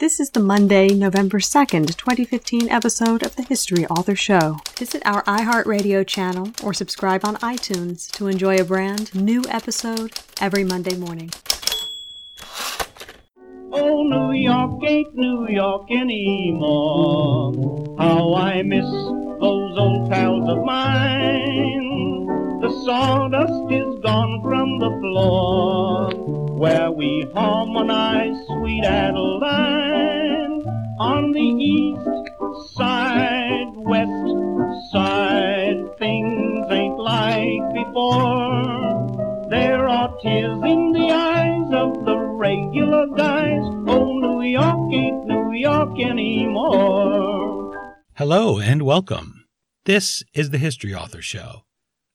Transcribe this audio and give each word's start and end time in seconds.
This 0.00 0.18
is 0.18 0.30
the 0.30 0.40
Monday, 0.40 0.88
November 0.94 1.40
2nd, 1.40 1.94
2015 1.94 2.70
episode 2.70 3.22
of 3.22 3.36
the 3.36 3.42
History 3.42 3.84
Author 3.84 4.16
Show. 4.16 4.56
Visit 4.78 5.02
our 5.04 5.22
iHeartRadio 5.24 6.06
channel 6.06 6.52
or 6.64 6.72
subscribe 6.72 7.22
on 7.22 7.36
iTunes 7.36 8.10
to 8.12 8.26
enjoy 8.26 8.56
a 8.56 8.64
brand 8.64 9.14
new 9.14 9.42
episode 9.50 10.18
every 10.40 10.64
Monday 10.64 10.96
morning. 10.96 11.30
Oh, 13.70 14.02
New 14.04 14.32
York 14.32 14.82
ain't 14.88 15.14
New 15.14 15.46
York 15.50 15.90
anymore. 15.90 17.52
How 17.98 18.32
I 18.36 18.62
miss 18.62 18.86
those 18.86 19.78
old 19.78 20.10
pals 20.10 20.48
of 20.48 20.64
mine. 20.64 22.26
The 22.62 22.70
sawdust 22.86 23.70
is 23.70 24.00
gone 24.02 24.40
from 24.42 24.78
the 24.78 24.98
floor 24.98 26.10
where 26.58 26.90
we 26.90 27.26
harmonize 27.34 28.46
sweet 28.46 28.84
Adeline 28.84 29.79
on 31.00 31.32
the 31.32 31.40
east 31.40 32.76
side, 32.76 33.72
west 33.74 34.92
side. 34.92 35.98
Things 35.98 36.66
ain't 36.70 36.98
like 36.98 37.72
before. 37.72 39.48
There 39.48 39.88
are 39.88 40.14
tears 40.20 40.60
in 40.62 40.92
the 40.92 41.10
eyes 41.10 41.72
of 41.72 42.04
the 42.04 42.18
regular 42.18 43.06
guys. 43.16 43.62
Oh, 43.88 44.12
New 44.12 44.42
York 44.42 44.92
ain't 44.92 45.24
New 45.26 45.52
York 45.54 45.98
anymore. 45.98 47.96
Hello 48.16 48.58
and 48.58 48.82
welcome. 48.82 49.46
This 49.86 50.22
is 50.34 50.50
the 50.50 50.58
History 50.58 50.94
Author 50.94 51.22
Show. 51.22 51.62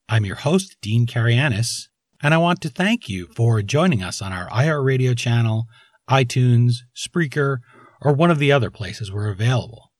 I'm 0.08 0.28
your 0.28 0.36
host, 0.36 0.78
Dean 0.84 1.08
Karayanis, 1.08 1.88
and 2.22 2.36
I 2.36 2.38
want 2.38 2.62
to 2.62 2.70
thank 2.70 3.10
you 3.10 3.30
for 3.36 3.64
joining 3.64 4.04
us 4.04 4.22
on 4.22 4.32
our 4.32 4.48
iHeartRadio 4.50 5.18
channel, 5.18 5.66
iTunes, 6.08 6.76
Spreaker, 6.96 7.58
or 8.06 8.14
one 8.14 8.30
of 8.30 8.38
the 8.38 8.52
other 8.52 8.70
places 8.70 9.12
we're 9.12 9.32
available. 9.32 9.92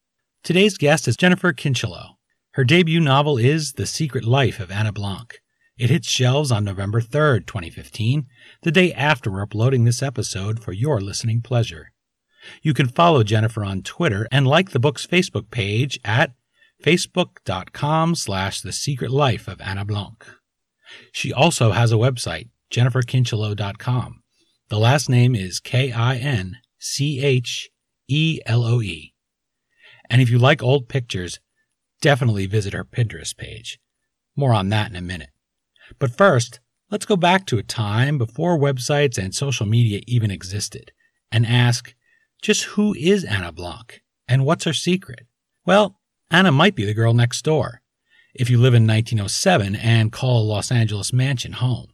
Today's 0.44 0.78
guest 0.78 1.08
is 1.08 1.18
Jennifer 1.18 1.52
Kincheloe. 1.52 2.12
Her 2.52 2.64
debut 2.64 3.00
novel 3.00 3.38
is 3.40 3.74
The 3.74 3.88
Secret 3.88 4.24
Life 4.24 4.60
of 4.60 4.70
Anna 4.70 4.94
Blanc. 4.94 5.40
It 5.78 5.90
hits 5.90 6.08
shelves 6.08 6.52
on 6.52 6.64
November 6.64 7.02
3rd, 7.02 7.48
2015, 7.48 8.28
the 8.62 8.72
day 8.72 8.94
after 8.94 9.32
we're 9.32 9.42
uploading 9.42 9.86
this 9.86 10.04
episode 10.04 10.60
for 10.60 10.72
your 10.72 11.02
listening 11.02 11.42
pleasure. 11.42 11.92
You 12.62 12.76
can 12.76 12.88
follow 12.88 13.24
Jennifer 13.24 13.66
on 13.66 13.82
Twitter 13.82 14.28
and 14.32 14.48
like 14.48 14.70
the 14.70 14.80
book's 14.80 15.08
Facebook 15.08 15.50
page 15.50 16.00
at 16.06 16.32
facebook.com 16.84 18.14
slash 18.14 18.62
the 18.62 18.72
secret 18.72 19.10
life 19.10 19.48
of 19.48 19.60
Anna 19.62 19.84
Blanc. 19.84 20.24
She 21.12 21.34
also 21.34 21.72
has 21.72 21.92
a 21.92 21.96
website, 21.96 22.50
jenniferkincheloe.com. 22.72 24.22
The 24.70 24.80
last 24.80 25.10
name 25.10 25.36
is 25.36 25.60
K 25.60 25.92
I 25.92 26.18
N 26.18 26.58
C 26.78 27.20
H 27.24 27.70
E 28.08 28.40
L 28.46 28.64
O 28.64 28.82
E. 28.82 29.14
And 30.10 30.22
if 30.22 30.30
you 30.30 30.38
like 30.38 30.62
old 30.62 30.88
pictures, 30.88 31.40
definitely 32.02 32.46
visit 32.46 32.74
her 32.74 32.84
Pinterest 32.84 33.36
page. 33.36 33.80
More 34.36 34.54
on 34.54 34.70
that 34.70 34.90
in 34.90 34.96
a 34.96 35.02
minute. 35.02 35.30
But 36.00 36.16
first, 36.16 36.60
let's 36.92 37.06
go 37.06 37.16
back 37.16 37.46
to 37.48 37.58
a 37.58 37.64
time 37.64 38.18
before 38.18 38.58
websites 38.58 39.18
and 39.18 39.34
social 39.34 39.66
media 39.66 40.02
even 40.08 40.32
existed 40.32 40.92
and 41.32 41.46
ask 41.46 41.96
just 42.42 42.64
who 42.64 42.94
is 42.96 43.24
Anna 43.24 43.52
Blanc 43.52 44.02
and 44.28 44.46
what's 44.46 44.66
her 44.66 44.74
secret? 44.74 45.26
Well, 45.66 46.00
Anna 46.30 46.52
might 46.52 46.76
be 46.76 46.86
the 46.86 46.94
girl 46.94 47.14
next 47.14 47.44
door 47.44 47.82
if 48.34 48.50
you 48.50 48.58
live 48.58 48.74
in 48.74 48.86
1907 48.86 49.76
and 49.76 50.12
call 50.12 50.42
a 50.42 50.46
Los 50.46 50.72
Angeles 50.72 51.14
mansion 51.14 51.54
home. 51.54 51.88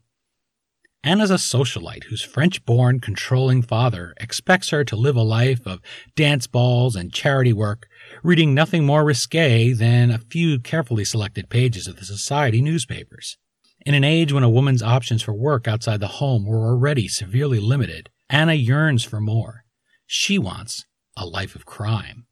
Anna's 1.04 1.32
a 1.32 1.36
socialite 1.36 2.04
whose 2.06 2.22
French 2.22 2.64
born, 2.64 3.00
controlling 3.00 3.64
father 3.64 4.14
expects 4.18 4.70
her 4.70 4.84
to 4.84 4.96
live 4.96 5.16
a 5.16 5.24
life 5.24 5.66
of 5.66 5.82
dance 6.16 6.46
balls 6.46 6.96
and 6.96 7.12
charity 7.12 7.54
work, 7.54 7.88
reading 8.22 8.54
nothing 8.54 8.86
more 8.86 9.04
risque 9.04 9.74
than 9.74 10.12
a 10.12 10.20
few 10.20 10.60
carefully 10.60 11.04
selected 11.04 11.50
pages 11.50 11.88
of 11.88 11.96
the 11.96 12.06
society 12.06 12.62
newspapers. 12.62 13.38
In 13.84 13.96
an 13.96 14.04
age 14.04 14.32
when 14.32 14.44
a 14.44 14.50
woman's 14.50 14.84
options 14.84 15.24
for 15.24 15.34
work 15.34 15.68
outside 15.68 16.02
the 16.02 16.08
home 16.08 16.46
were 16.46 16.68
already 16.68 17.08
severely 17.08 17.60
limited, 17.60 18.12
Anna 18.30 18.54
yearns 18.54 19.04
for 19.04 19.20
more. 19.20 19.64
She 20.06 20.38
wants 20.38 20.86
a 21.18 21.26
life 21.26 21.56
of 21.56 21.66
crime. 21.66 22.28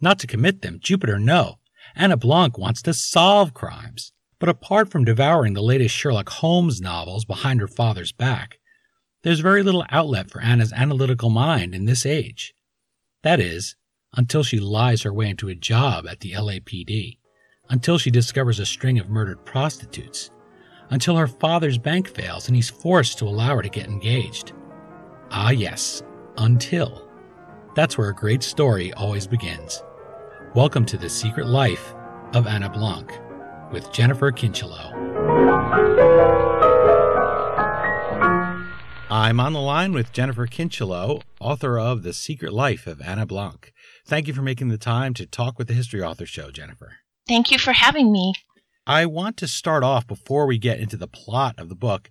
Not 0.00 0.18
to 0.18 0.26
commit 0.26 0.62
them, 0.62 0.80
Jupiter, 0.82 1.20
no. 1.20 1.60
Anna 1.94 2.16
Blanc 2.16 2.58
wants 2.58 2.82
to 2.82 2.92
solve 2.92 3.54
crimes. 3.54 4.12
But 4.44 4.50
apart 4.50 4.90
from 4.90 5.06
devouring 5.06 5.54
the 5.54 5.62
latest 5.62 5.94
Sherlock 5.94 6.28
Holmes 6.28 6.78
novels 6.78 7.24
behind 7.24 7.60
her 7.60 7.66
father's 7.66 8.12
back, 8.12 8.58
there's 9.22 9.40
very 9.40 9.62
little 9.62 9.86
outlet 9.88 10.30
for 10.30 10.42
Anna's 10.42 10.70
analytical 10.70 11.30
mind 11.30 11.74
in 11.74 11.86
this 11.86 12.04
age. 12.04 12.52
That 13.22 13.40
is, 13.40 13.74
until 14.14 14.42
she 14.42 14.60
lies 14.60 15.00
her 15.00 15.14
way 15.14 15.30
into 15.30 15.48
a 15.48 15.54
job 15.54 16.06
at 16.06 16.20
the 16.20 16.32
LAPD, 16.32 17.16
until 17.70 17.96
she 17.96 18.10
discovers 18.10 18.58
a 18.58 18.66
string 18.66 18.98
of 18.98 19.08
murdered 19.08 19.46
prostitutes, 19.46 20.30
until 20.90 21.16
her 21.16 21.26
father's 21.26 21.78
bank 21.78 22.06
fails 22.06 22.46
and 22.46 22.54
he's 22.54 22.68
forced 22.68 23.16
to 23.20 23.24
allow 23.24 23.56
her 23.56 23.62
to 23.62 23.70
get 23.70 23.86
engaged. 23.86 24.52
Ah, 25.30 25.52
yes, 25.52 26.02
until. 26.36 27.08
That's 27.74 27.96
where 27.96 28.10
a 28.10 28.14
great 28.14 28.42
story 28.42 28.92
always 28.92 29.26
begins. 29.26 29.82
Welcome 30.54 30.84
to 30.84 30.98
the 30.98 31.08
Secret 31.08 31.46
Life 31.46 31.94
of 32.34 32.46
Anna 32.46 32.68
Blanc 32.68 33.10
with 33.72 33.92
Jennifer 33.92 34.30
Kincheloe. 34.30 34.92
I'm 39.10 39.38
on 39.38 39.52
the 39.52 39.60
line 39.60 39.92
with 39.92 40.12
Jennifer 40.12 40.46
Kincheloe, 40.46 41.22
author 41.40 41.78
of 41.78 42.02
The 42.02 42.12
Secret 42.12 42.52
Life 42.52 42.86
of 42.86 43.00
Anna 43.00 43.26
Blanc. 43.26 43.72
Thank 44.06 44.26
you 44.26 44.34
for 44.34 44.42
making 44.42 44.68
the 44.68 44.78
time 44.78 45.14
to 45.14 45.26
talk 45.26 45.58
with 45.58 45.68
the 45.68 45.74
History 45.74 46.02
Author 46.02 46.26
Show, 46.26 46.50
Jennifer. 46.50 46.94
Thank 47.28 47.50
you 47.50 47.58
for 47.58 47.72
having 47.72 48.10
me. 48.10 48.34
I 48.86 49.06
want 49.06 49.36
to 49.38 49.48
start 49.48 49.82
off 49.82 50.06
before 50.06 50.46
we 50.46 50.58
get 50.58 50.80
into 50.80 50.96
the 50.96 51.08
plot 51.08 51.54
of 51.58 51.68
the 51.68 51.74
book 51.74 52.10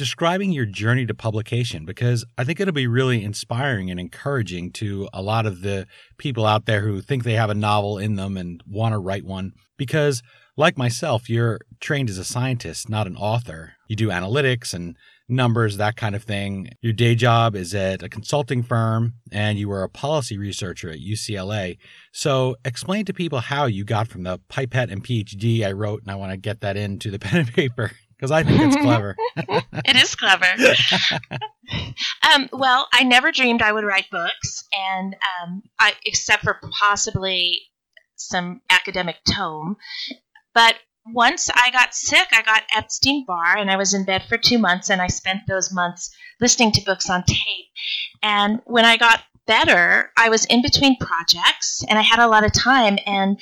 describing 0.00 0.50
your 0.50 0.64
journey 0.64 1.04
to 1.04 1.12
publication 1.12 1.84
because 1.84 2.24
I 2.38 2.44
think 2.44 2.58
it'll 2.58 2.72
be 2.72 2.86
really 2.86 3.22
inspiring 3.22 3.90
and 3.90 4.00
encouraging 4.00 4.72
to 4.72 5.10
a 5.12 5.20
lot 5.20 5.44
of 5.44 5.60
the 5.60 5.86
people 6.16 6.46
out 6.46 6.64
there 6.64 6.80
who 6.80 7.02
think 7.02 7.22
they 7.22 7.34
have 7.34 7.50
a 7.50 7.54
novel 7.54 7.98
in 7.98 8.16
them 8.16 8.38
and 8.38 8.62
want 8.66 8.94
to 8.94 8.98
write 8.98 9.26
one. 9.26 9.52
Because, 9.76 10.22
like 10.56 10.76
myself, 10.76 11.28
you're 11.28 11.60
trained 11.80 12.10
as 12.10 12.18
a 12.18 12.24
scientist, 12.24 12.88
not 12.88 13.06
an 13.06 13.16
author. 13.16 13.74
You 13.88 13.96
do 13.96 14.08
analytics 14.08 14.74
and 14.74 14.96
numbers, 15.28 15.76
that 15.76 15.96
kind 15.96 16.14
of 16.14 16.24
thing. 16.24 16.70
Your 16.80 16.92
day 16.92 17.14
job 17.14 17.54
is 17.54 17.74
at 17.74 18.02
a 18.02 18.08
consulting 18.08 18.62
firm 18.62 19.14
and 19.32 19.58
you 19.58 19.68
were 19.68 19.82
a 19.82 19.88
policy 19.88 20.36
researcher 20.36 20.90
at 20.90 20.98
UCLA. 20.98 21.78
So 22.12 22.56
explain 22.64 23.04
to 23.06 23.14
people 23.14 23.40
how 23.40 23.66
you 23.66 23.84
got 23.84 24.08
from 24.08 24.24
the 24.24 24.40
pipette 24.48 24.90
and 24.90 25.04
PhD 25.04 25.64
I 25.64 25.72
wrote, 25.72 26.02
and 26.02 26.10
I 26.10 26.16
want 26.16 26.32
to 26.32 26.36
get 26.36 26.60
that 26.60 26.76
into 26.76 27.10
the 27.10 27.18
pen 27.20 27.40
and 27.40 27.52
paper 27.52 27.92
because 28.20 28.30
I 28.30 28.42
think 28.42 28.60
it's 28.60 28.76
clever. 28.76 29.16
it 29.36 29.96
is 29.96 30.14
clever. 30.14 30.46
um, 32.34 32.50
well, 32.52 32.86
I 32.92 33.04
never 33.04 33.32
dreamed 33.32 33.62
I 33.62 33.72
would 33.72 33.84
write 33.84 34.10
books, 34.10 34.64
and 34.76 35.16
um, 35.42 35.62
I, 35.78 35.94
except 36.04 36.42
for 36.42 36.60
possibly 36.82 37.62
some 38.16 38.60
academic 38.68 39.16
tome. 39.26 39.76
But 40.54 40.76
once 41.06 41.48
I 41.54 41.70
got 41.70 41.94
sick, 41.94 42.28
I 42.32 42.42
got 42.42 42.62
Epstein 42.74 43.24
Barr, 43.26 43.56
and 43.56 43.70
I 43.70 43.76
was 43.76 43.94
in 43.94 44.04
bed 44.04 44.24
for 44.28 44.36
two 44.36 44.58
months, 44.58 44.90
and 44.90 45.00
I 45.00 45.06
spent 45.08 45.40
those 45.48 45.72
months 45.72 46.10
listening 46.40 46.72
to 46.72 46.84
books 46.84 47.08
on 47.08 47.24
tape. 47.24 47.66
And 48.22 48.60
when 48.64 48.84
I 48.84 48.96
got 48.96 49.22
better, 49.46 50.12
I 50.16 50.28
was 50.28 50.44
in 50.46 50.62
between 50.62 50.96
projects, 50.98 51.84
and 51.88 51.98
I 51.98 52.02
had 52.02 52.18
a 52.18 52.28
lot 52.28 52.44
of 52.44 52.52
time, 52.52 52.98
and 53.06 53.40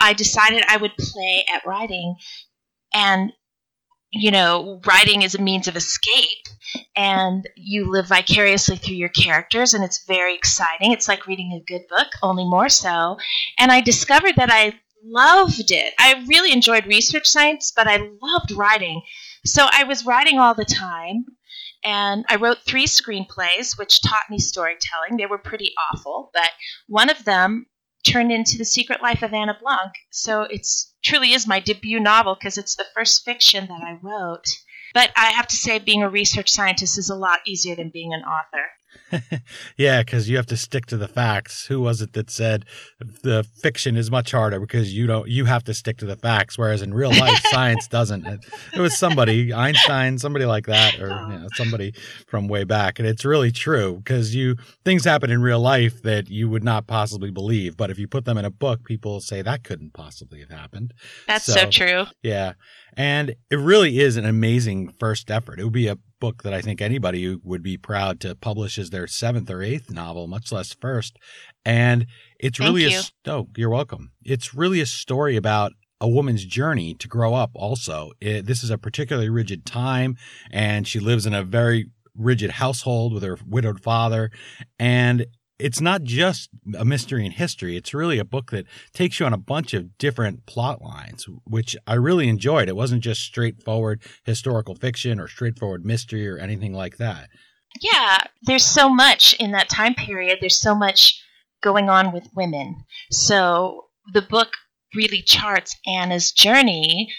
I 0.00 0.12
decided 0.12 0.64
I 0.66 0.76
would 0.76 0.96
play 0.96 1.44
at 1.52 1.66
writing. 1.66 2.16
And 2.94 3.32
you 4.12 4.30
know, 4.30 4.80
writing 4.86 5.22
is 5.22 5.34
a 5.34 5.42
means 5.42 5.68
of 5.68 5.76
escape 5.76 6.48
and 6.96 7.48
you 7.56 7.90
live 7.90 8.08
vicariously 8.08 8.76
through 8.76 8.96
your 8.96 9.08
characters 9.08 9.72
and 9.72 9.84
it's 9.84 10.04
very 10.04 10.34
exciting. 10.34 10.92
It's 10.92 11.06
like 11.06 11.26
reading 11.26 11.52
a 11.52 11.72
good 11.72 11.82
book, 11.88 12.08
only 12.22 12.44
more 12.44 12.68
so. 12.68 13.18
And 13.58 13.70
I 13.70 13.80
discovered 13.80 14.34
that 14.36 14.50
I 14.50 14.74
loved 15.04 15.70
it. 15.70 15.94
I 15.98 16.24
really 16.28 16.52
enjoyed 16.52 16.86
research 16.86 17.26
science, 17.28 17.72
but 17.74 17.86
I 17.88 18.08
loved 18.20 18.52
writing. 18.52 19.02
So 19.44 19.66
I 19.70 19.84
was 19.84 20.06
writing 20.06 20.38
all 20.38 20.54
the 20.54 20.64
time 20.64 21.24
and 21.82 22.24
I 22.28 22.36
wrote 22.36 22.58
three 22.64 22.86
screenplays 22.86 23.78
which 23.78 24.02
taught 24.02 24.30
me 24.30 24.38
storytelling. 24.38 25.16
They 25.16 25.26
were 25.26 25.38
pretty 25.38 25.72
awful, 25.92 26.30
but 26.34 26.50
one 26.86 27.08
of 27.10 27.24
them 27.24 27.66
turned 28.06 28.32
into 28.32 28.58
The 28.58 28.64
Secret 28.64 29.02
Life 29.02 29.22
of 29.22 29.32
Anna 29.32 29.56
Blanc. 29.60 29.92
So 30.10 30.42
it's 30.42 30.94
truly 31.02 31.32
is 31.32 31.46
my 31.46 31.60
debut 31.60 32.00
novel 32.00 32.34
because 32.34 32.58
it's 32.58 32.76
the 32.76 32.86
first 32.94 33.24
fiction 33.24 33.66
that 33.68 33.82
I 33.82 33.98
wrote. 34.02 34.46
But 34.92 35.10
I 35.16 35.30
have 35.30 35.46
to 35.48 35.56
say, 35.56 35.78
being 35.78 36.02
a 36.02 36.10
research 36.10 36.50
scientist 36.50 36.98
is 36.98 37.10
a 37.10 37.14
lot 37.14 37.40
easier 37.46 37.76
than 37.76 37.90
being 37.90 38.12
an 38.12 38.22
author. 38.22 38.66
yeah, 39.76 40.02
because 40.02 40.28
you 40.28 40.36
have 40.36 40.46
to 40.46 40.56
stick 40.56 40.86
to 40.86 40.96
the 40.96 41.08
facts. 41.08 41.66
Who 41.66 41.80
was 41.80 42.00
it 42.00 42.12
that 42.12 42.30
said 42.30 42.64
the 43.22 43.44
fiction 43.62 43.96
is 43.96 44.10
much 44.10 44.32
harder 44.32 44.60
because 44.60 44.94
you 44.94 45.06
don't 45.06 45.28
you 45.28 45.44
have 45.44 45.64
to 45.64 45.74
stick 45.74 45.98
to 45.98 46.06
the 46.06 46.16
facts, 46.16 46.58
whereas 46.58 46.82
in 46.82 46.94
real 46.94 47.10
life 47.10 47.42
science 47.50 47.88
doesn't. 47.88 48.26
It, 48.26 48.40
it, 48.74 48.80
was 48.80 48.96
somebody 48.96 49.52
Einstein, 49.52 50.18
somebody 50.18 50.44
like 50.44 50.66
that, 50.66 51.00
or 51.00 51.12
oh. 51.12 51.30
you 51.30 51.38
know, 51.38 51.48
somebody 51.54 51.92
from 52.26 52.48
way 52.48 52.64
back, 52.64 52.98
and 52.98 53.06
it's 53.06 53.24
really 53.24 53.50
true 53.50 53.96
because 53.96 54.34
you 54.34 54.56
things 54.84 55.04
happen 55.04 55.30
in 55.30 55.42
real 55.42 55.60
life 55.60 56.02
that 56.02 56.30
you 56.30 56.48
would 56.48 56.64
not 56.64 56.86
possibly 56.86 57.30
believe, 57.30 57.76
but 57.76 57.90
if 57.90 57.98
you 57.98 58.06
put 58.06 58.24
them 58.24 58.38
in 58.38 58.44
a 58.44 58.50
book, 58.50 58.84
people 58.84 59.20
say 59.20 59.42
that 59.42 59.64
couldn't 59.64 59.92
possibly 59.92 60.40
have 60.40 60.50
happened. 60.50 60.94
That's 61.26 61.44
so, 61.44 61.54
so 61.54 61.70
true. 61.70 62.04
Yeah, 62.22 62.54
and 62.96 63.34
it 63.50 63.56
really 63.56 63.98
is 63.98 64.16
an 64.16 64.24
amazing 64.24 64.92
first 64.98 65.30
effort. 65.30 65.60
It 65.60 65.64
would 65.64 65.72
be 65.72 65.88
a 65.88 65.98
book 66.20 66.42
that 66.42 66.52
I 66.54 66.60
think 66.60 66.80
anybody 66.80 67.34
would 67.34 67.62
be 67.62 67.76
proud 67.76 68.20
to 68.20 68.34
publish 68.34 68.78
as 68.78 68.90
their 68.90 69.06
seventh 69.06 69.50
or 69.50 69.62
eighth 69.62 69.90
novel, 69.90 70.26
much 70.26 70.52
less 70.52 70.74
first. 70.74 71.18
And 71.64 72.06
it's 72.38 72.58
Thank 72.58 72.68
really 72.68 72.90
you. 72.92 73.00
a 73.26 73.30
oh, 73.30 73.48
you're 73.56 73.70
welcome. 73.70 74.12
It's 74.22 74.54
really 74.54 74.80
a 74.80 74.86
story 74.86 75.36
about 75.36 75.72
a 76.00 76.08
woman's 76.08 76.44
journey 76.44 76.94
to 76.94 77.08
grow 77.08 77.34
up. 77.34 77.50
Also, 77.54 78.12
it, 78.20 78.46
this 78.46 78.62
is 78.62 78.70
a 78.70 78.78
particularly 78.78 79.28
rigid 79.28 79.66
time, 79.66 80.16
and 80.50 80.86
she 80.86 80.98
lives 80.98 81.26
in 81.26 81.34
a 81.34 81.44
very 81.44 81.90
rigid 82.14 82.52
household 82.52 83.12
with 83.12 83.22
her 83.22 83.38
widowed 83.46 83.80
father, 83.80 84.30
and 84.78 85.26
it's 85.60 85.80
not 85.80 86.02
just 86.02 86.50
a 86.78 86.84
mystery 86.84 87.24
in 87.24 87.32
history. 87.32 87.76
It's 87.76 87.94
really 87.94 88.18
a 88.18 88.24
book 88.24 88.50
that 88.50 88.66
takes 88.92 89.20
you 89.20 89.26
on 89.26 89.32
a 89.32 89.38
bunch 89.38 89.74
of 89.74 89.96
different 89.98 90.46
plot 90.46 90.82
lines, 90.82 91.26
which 91.44 91.76
I 91.86 91.94
really 91.94 92.28
enjoyed. 92.28 92.68
It 92.68 92.76
wasn't 92.76 93.02
just 93.02 93.22
straightforward 93.22 94.02
historical 94.24 94.74
fiction 94.74 95.20
or 95.20 95.28
straightforward 95.28 95.84
mystery 95.84 96.28
or 96.28 96.38
anything 96.38 96.72
like 96.72 96.96
that. 96.96 97.28
Yeah, 97.80 98.18
there's 98.42 98.64
so 98.64 98.88
much 98.88 99.34
in 99.34 99.52
that 99.52 99.68
time 99.68 99.94
period. 99.94 100.38
There's 100.40 100.60
so 100.60 100.74
much 100.74 101.22
going 101.62 101.88
on 101.88 102.12
with 102.12 102.28
women. 102.34 102.84
So 103.10 103.86
the 104.12 104.22
book 104.22 104.48
really 104.94 105.22
charts 105.22 105.76
Anna's 105.86 106.32
journey 106.32 107.12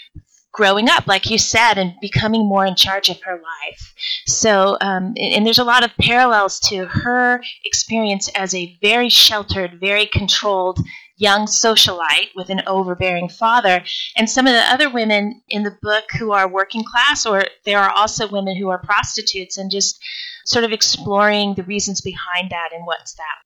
growing 0.52 0.88
up, 0.88 1.06
like 1.06 1.30
you 1.30 1.38
said, 1.38 1.78
and 1.78 1.94
becoming 2.00 2.46
more 2.46 2.66
in 2.66 2.76
charge 2.76 3.08
of 3.08 3.20
her 3.22 3.36
life. 3.36 3.94
So, 4.26 4.76
um, 4.80 5.14
and 5.16 5.46
there's 5.46 5.58
a 5.58 5.64
lot 5.64 5.84
of 5.84 5.96
parallels 5.98 6.60
to 6.68 6.86
her 6.86 7.42
experience 7.64 8.28
as 8.34 8.54
a 8.54 8.76
very 8.82 9.08
sheltered, 9.08 9.80
very 9.80 10.06
controlled 10.06 10.78
young 11.16 11.46
socialite 11.46 12.30
with 12.34 12.50
an 12.50 12.62
overbearing 12.66 13.28
father, 13.28 13.82
and 14.16 14.28
some 14.28 14.46
of 14.46 14.52
the 14.52 14.72
other 14.72 14.90
women 14.90 15.40
in 15.48 15.62
the 15.62 15.76
book 15.80 16.04
who 16.18 16.32
are 16.32 16.48
working 16.48 16.84
class, 16.84 17.24
or 17.24 17.44
there 17.64 17.78
are 17.78 17.90
also 17.90 18.28
women 18.28 18.56
who 18.56 18.68
are 18.68 18.78
prostitutes, 18.78 19.56
and 19.56 19.70
just 19.70 19.98
sort 20.44 20.64
of 20.64 20.72
exploring 20.72 21.54
the 21.54 21.62
reasons 21.62 22.00
behind 22.00 22.50
that 22.50 22.70
and 22.74 22.86
what's 22.86 23.14
that. 23.14 23.42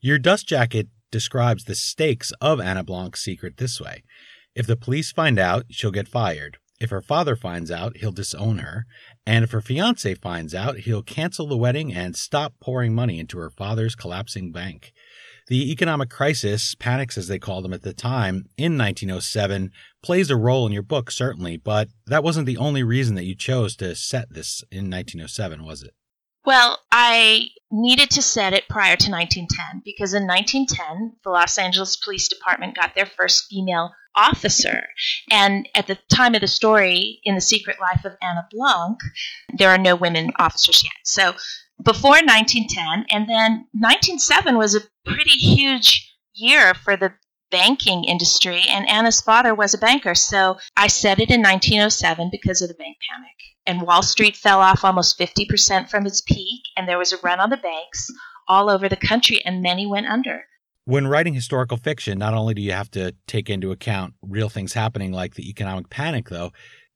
Your 0.00 0.18
dust 0.18 0.46
jacket 0.46 0.88
describes 1.10 1.64
the 1.64 1.74
stakes 1.74 2.32
of 2.40 2.60
Anna 2.60 2.84
Blanc's 2.84 3.20
secret 3.20 3.56
this 3.56 3.80
way. 3.80 4.04
If 4.54 4.66
the 4.66 4.76
police 4.76 5.12
find 5.12 5.38
out, 5.38 5.66
she'll 5.70 5.90
get 5.90 6.08
fired. 6.08 6.58
If 6.80 6.90
her 6.90 7.02
father 7.02 7.36
finds 7.36 7.70
out, 7.70 7.98
he'll 7.98 8.10
disown 8.10 8.58
her. 8.58 8.86
And 9.26 9.44
if 9.44 9.50
her 9.50 9.60
fiance 9.60 10.14
finds 10.14 10.54
out, 10.54 10.78
he'll 10.78 11.02
cancel 11.02 11.46
the 11.46 11.56
wedding 11.56 11.92
and 11.92 12.16
stop 12.16 12.54
pouring 12.60 12.94
money 12.94 13.20
into 13.20 13.38
her 13.38 13.50
father's 13.50 13.94
collapsing 13.94 14.50
bank. 14.50 14.92
The 15.48 15.70
economic 15.70 16.08
crisis, 16.10 16.74
panics 16.74 17.18
as 17.18 17.28
they 17.28 17.38
called 17.38 17.64
them 17.64 17.72
at 17.72 17.82
the 17.82 17.92
time, 17.92 18.46
in 18.56 18.78
1907, 18.78 19.72
plays 20.02 20.30
a 20.30 20.36
role 20.36 20.66
in 20.66 20.72
your 20.72 20.82
book, 20.82 21.10
certainly, 21.10 21.56
but 21.56 21.88
that 22.06 22.24
wasn't 22.24 22.46
the 22.46 22.56
only 22.56 22.82
reason 22.82 23.14
that 23.16 23.24
you 23.24 23.34
chose 23.34 23.76
to 23.76 23.94
set 23.94 24.32
this 24.32 24.62
in 24.70 24.90
1907, 24.90 25.64
was 25.64 25.82
it? 25.82 25.92
Well, 26.44 26.78
I 26.90 27.48
needed 27.70 28.10
to 28.10 28.22
set 28.22 28.52
it 28.52 28.68
prior 28.68 28.96
to 28.96 29.10
1910 29.10 29.82
because 29.84 30.14
in 30.14 30.26
1910, 30.26 31.16
the 31.22 31.30
Los 31.30 31.58
Angeles 31.58 31.96
Police 31.96 32.28
Department 32.28 32.74
got 32.74 32.94
their 32.94 33.06
first 33.06 33.46
female 33.48 33.92
officer. 34.16 34.84
And 35.30 35.68
at 35.74 35.86
the 35.86 35.98
time 36.12 36.34
of 36.34 36.40
the 36.40 36.48
story, 36.48 37.20
in 37.24 37.34
The 37.34 37.40
Secret 37.40 37.76
Life 37.80 38.04
of 38.04 38.16
Anna 38.22 38.46
Blanc, 38.50 38.98
there 39.56 39.70
are 39.70 39.78
no 39.78 39.94
women 39.94 40.32
officers 40.38 40.82
yet. 40.82 40.92
So 41.04 41.34
before 41.82 42.20
1910, 42.22 43.06
and 43.10 43.28
then 43.28 43.66
1907 43.72 44.56
was 44.56 44.74
a 44.74 44.80
pretty 45.04 45.30
huge 45.30 46.12
year 46.34 46.74
for 46.74 46.96
the 46.96 47.12
banking 47.50 48.04
industry, 48.04 48.62
and 48.68 48.88
Anna's 48.88 49.20
father 49.20 49.54
was 49.54 49.74
a 49.74 49.78
banker. 49.78 50.14
So 50.14 50.58
I 50.76 50.86
set 50.86 51.20
it 51.20 51.30
in 51.30 51.42
1907 51.42 52.28
because 52.30 52.62
of 52.62 52.68
the 52.68 52.74
bank 52.74 52.96
panic 53.10 53.36
and 53.66 53.82
Wall 53.82 54.02
Street 54.02 54.36
fell 54.36 54.60
off 54.60 54.84
almost 54.84 55.18
50% 55.18 55.88
from 55.88 56.06
its 56.06 56.20
peak, 56.20 56.62
and 56.76 56.88
there 56.88 56.98
was 56.98 57.12
a 57.12 57.18
run 57.18 57.40
on 57.40 57.50
the 57.50 57.56
banks 57.56 58.10
all 58.48 58.68
over 58.68 58.88
the 58.88 58.96
country, 58.96 59.40
and 59.44 59.62
many 59.62 59.86
went 59.86 60.06
under. 60.06 60.44
When 60.86 61.06
writing 61.06 61.34
historical 61.34 61.76
fiction, 61.76 62.18
not 62.18 62.34
only 62.34 62.54
do 62.54 62.62
you 62.62 62.72
have 62.72 62.90
to 62.92 63.14
take 63.26 63.48
into 63.48 63.70
account 63.70 64.14
real 64.22 64.48
things 64.48 64.72
happening 64.72 65.12
like 65.12 65.34
the 65.34 65.48
economic 65.48 65.88
panic, 65.88 66.28
though, 66.30 66.50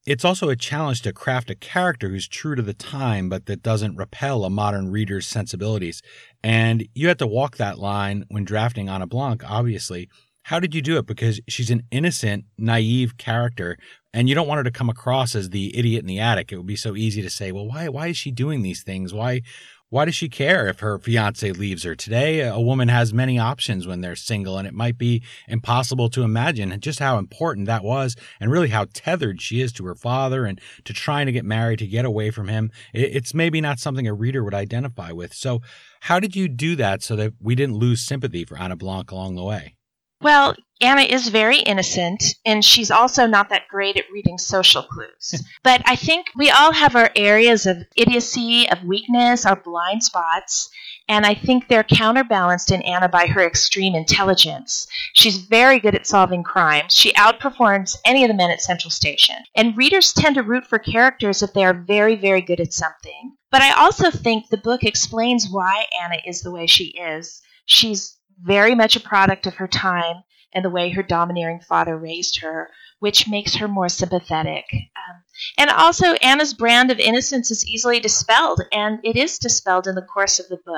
it's 0.07 0.25
also 0.25 0.49
a 0.49 0.57
challenge 0.57 1.03
to 1.03 1.13
craft 1.13 1.49
a 1.49 1.55
character 1.55 2.09
who's 2.09 2.29
true 2.29 2.57
to 2.57 2.63
the 2.63 2.75
time, 2.75 3.29
but 3.29 3.47
that 3.47 3.63
doesn't 3.63 3.97
repel 3.97 4.45
a 4.45 4.51
modern 4.51 4.91
reader's 4.91 5.27
sensibilities. 5.27 6.03
And 6.43 6.87
you 6.95 7.09
have 7.09 7.19
to 7.19 7.27
walk 7.27 7.57
that 7.57 7.79
line 7.79 8.25
when 8.29 8.45
drafting 8.45 8.89
Anna 8.89 9.07
Blanc, 9.07 9.43
obviously. 9.49 10.09
How 10.45 10.61
did 10.61 10.75
you 10.75 10.83
do 10.83 10.99
it? 10.99 11.07
Because 11.07 11.41
she's 11.49 11.71
an 11.71 11.85
innocent, 11.91 12.45
naive 12.59 13.17
character 13.17 13.79
and 14.15 14.29
you 14.29 14.35
don't 14.35 14.47
want 14.47 14.59
her 14.59 14.65
to 14.65 14.71
come 14.71 14.89
across 14.89 15.35
as 15.35 15.51
the 15.51 15.77
idiot 15.77 16.01
in 16.01 16.07
the 16.07 16.21
attic. 16.21 16.53
It 16.53 16.57
would 16.57 16.67
be 16.67 16.77
so 16.77 16.95
easy 16.95 17.21
to 17.21 17.29
say, 17.29 17.51
well, 17.51 17.67
why 17.67 17.89
why 17.89 18.07
is 18.09 18.17
she 18.17 18.31
doing 18.31 18.63
these 18.63 18.83
things? 18.83 19.13
Why 19.13 19.43
why 19.91 20.05
does 20.05 20.15
she 20.15 20.29
care 20.29 20.67
if 20.67 20.81
her 20.81 20.99
fiance 20.99 21.53
leaves 21.53 21.83
her? 21.85 21.95
Today, 21.95 22.41
a 22.41 22.59
woman 22.59 22.89
has 22.89 23.13
many 23.13 23.39
options 23.39 23.87
when 23.87 24.01
they're 24.01 24.17
single, 24.17 24.59
and 24.59 24.67
it 24.67 24.75
might 24.75 24.99
be 24.99 25.23
impossible 25.47 26.09
to 26.11 26.23
imagine 26.23 26.79
just 26.81 26.99
how 26.99 27.19
important 27.19 27.67
that 27.67 27.85
was 27.85 28.17
and 28.41 28.51
really 28.51 28.69
how 28.69 28.87
tethered 28.93 29.41
she 29.41 29.61
is 29.61 29.73
to 29.75 29.87
her 29.87 29.95
father 29.95 30.47
and 30.47 30.61
to 30.85 30.93
trying 30.93 31.27
to 31.27 31.33
get 31.33 31.45
married, 31.45 31.79
to 31.79 31.87
get 31.87 32.05
away 32.05 32.31
from 32.31 32.49
him. 32.49 32.71
It's 32.93 33.35
maybe 33.35 33.61
not 33.61 33.79
something 33.79 34.07
a 34.09 34.15
reader 34.15 34.43
would 34.43 34.55
identify 34.55 35.13
with. 35.13 35.33
So, 35.33 35.61
how 36.03 36.19
did 36.19 36.35
you 36.35 36.49
do 36.49 36.77
that 36.77 37.03
so 37.03 37.15
that 37.17 37.35
we 37.41 37.55
didn't 37.55 37.77
lose 37.77 38.01
sympathy 38.01 38.45
for 38.45 38.59
Anna 38.59 38.77
Blanc 38.77 39.11
along 39.11 39.37
the 39.37 39.45
way? 39.45 39.77
Well, 40.25 40.57
Anna 40.81 41.03
is 41.03 41.29
very 41.29 41.59
innocent, 41.59 42.25
and 42.47 42.65
she's 42.65 42.91
also 42.91 43.27
not 43.27 43.51
that 43.51 43.69
great 43.69 43.99
at 43.99 44.11
reading 44.11 44.39
social 44.39 44.83
clues. 44.83 45.45
but 45.63 45.83
I 45.85 45.97
think 45.97 46.29
we 46.35 46.49
all 46.49 46.73
have 46.73 46.97
our 46.97 47.11
areas 47.15 47.67
of 47.67 47.85
idiocy, 47.95 48.67
of 48.71 48.83
weakness, 48.85 49.45
our 49.45 49.55
blind 49.55 50.03
spots, 50.03 50.71
and 51.11 51.27
I 51.27 51.35
think 51.35 51.69
they're 51.69 51.85
counterbalanced 51.85 52.73
in 52.73 52.81
Anna 52.81 53.07
by 53.07 53.27
her 53.27 53.47
extreme 53.47 53.95
intelligence. 53.95 54.87
She's 55.13 55.37
very 55.37 55.79
good 55.79 55.95
at 55.95 56.07
solving 56.07 56.43
crimes. 56.43 56.95
She 56.95 57.13
outperforms 57.13 57.99
any 58.07 58.25
of 58.25 58.29
the 58.29 58.35
men 58.35 58.51
at 58.51 58.63
Central 58.63 58.91
Station. 58.91 59.37
And 59.55 59.77
readers 59.77 60.15
tend 60.15 60.37
to 60.37 60.43
root 60.43 60.65
for 60.65 60.79
characters 60.79 61.43
if 61.43 61.53
they 61.53 61.67
are 61.67 61.75
very, 61.75 62.17
very 62.17 62.41
good 62.41 62.61
at 62.61 62.73
something. 62.73 63.37
But 63.51 63.61
I 63.61 63.73
also 63.73 64.11
think 64.11 64.49
the 64.49 64.57
book 64.57 64.85
explains 64.85 65.51
why 65.51 65.85
Anna 66.03 66.17
is 66.27 66.41
the 66.41 66.51
way 66.51 66.67
she 66.67 66.97
is. 66.97 67.43
She's 67.67 68.14
very 68.41 68.75
much 68.75 68.97
a 68.97 69.01
product 69.01 69.47
of 69.47 69.55
her 69.55 69.69
time 69.69 70.23
and 70.53 70.65
the 70.65 70.71
way 70.71 70.91
her 70.91 71.03
domineering 71.03 71.61
father 71.61 71.97
raised 71.99 72.41
her, 72.41 72.71
which 73.01 73.29
makes 73.29 73.57
her 73.57 73.69
more 73.69 73.89
sympathetic. 73.89 74.65
Um, 74.73 75.23
and 75.59 75.71
also, 75.71 76.13
Anna's 76.15 76.55
brand 76.55 76.91
of 76.91 76.99
innocence 76.99 77.51
is 77.51 77.67
easily 77.67 78.01
dispelled, 78.01 78.63
and 78.73 79.01
it 79.03 79.17
is 79.17 79.39
dispelled 79.39 79.87
in 79.87 79.95
the 79.95 80.03
course 80.03 80.39
of 80.39 80.49
the 80.49 80.61
book. 80.65 80.77